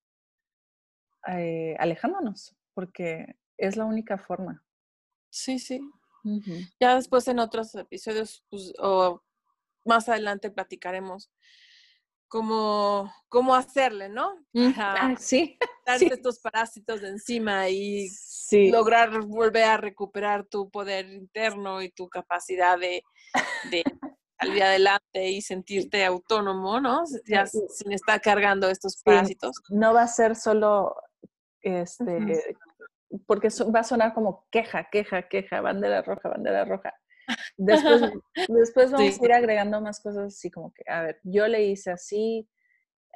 [1.28, 4.64] eh, alejándonos, porque es la única forma.
[5.28, 5.80] Sí, sí.
[6.80, 9.22] Ya después en otros episodios, pues, o
[9.84, 11.30] más adelante platicaremos
[12.32, 14.34] cómo, cómo hacerle, ¿no?
[14.78, 15.58] Ah, sí.
[15.84, 18.70] Estos parásitos de encima y Sí.
[18.70, 23.02] lograr volver a recuperar tu poder interno y tu capacidad de,
[23.70, 23.82] de
[24.40, 27.04] salir adelante y sentirte autónomo, ¿no?
[27.26, 27.60] Ya Sí.
[27.68, 29.56] sin estar cargando estos parásitos.
[29.68, 30.94] No va a ser solo,
[31.60, 32.56] este,
[33.26, 36.94] porque va a sonar como queja, queja, queja, bandera roja, bandera roja.
[37.56, 38.00] Después,
[38.48, 39.20] después vamos Sí.
[39.22, 42.48] a ir agregando más cosas así como que, a ver, yo le hice así,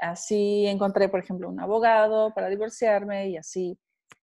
[0.01, 3.79] así encontré, por ejemplo, un abogado para divorciarme y así,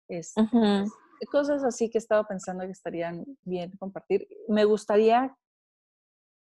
[0.08, 0.84] este, Ujú.
[1.30, 4.26] cosas así que he estado pensando que estarían bien compartir.
[4.48, 5.34] Me gustaría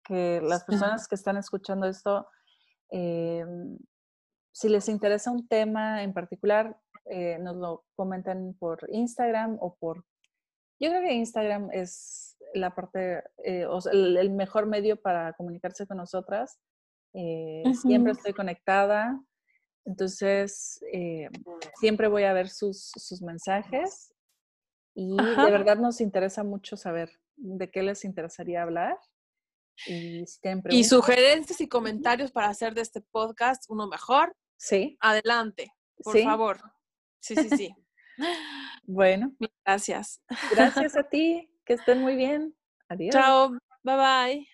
[0.03, 2.27] que las personas que están escuchando esto,
[2.89, 3.77] em,
[4.51, 6.75] si les interesa un tema en particular,
[7.05, 10.05] eh, nos lo comenten por Instagram o por...
[10.79, 15.33] Yo creo que Instagram es la parte, eh, o sea, el, el mejor medio para
[15.33, 16.59] comunicarse con nosotras.
[17.13, 19.19] Eh, Siempre estoy conectada,
[19.85, 21.29] entonces eh,
[21.79, 24.13] siempre voy a ver sus, sus mensajes
[24.95, 25.45] y Ajá.
[25.45, 28.97] de verdad nos interesa mucho saber de qué les interesaría hablar.
[29.87, 34.97] Y si tienen Y sugerencias y comentarios para hacer de este podcast uno mejor, sí,
[34.99, 35.71] adelante,
[36.03, 36.23] por Sí.
[36.23, 36.57] favor.
[37.21, 37.75] Sí, sí, sí.
[38.83, 39.33] bueno,
[39.65, 40.21] Gracias.
[40.51, 42.55] gracias a ti, que estén muy bien.
[42.87, 43.13] Adiós.
[43.13, 43.51] Chao.
[43.83, 44.47] Bye bye.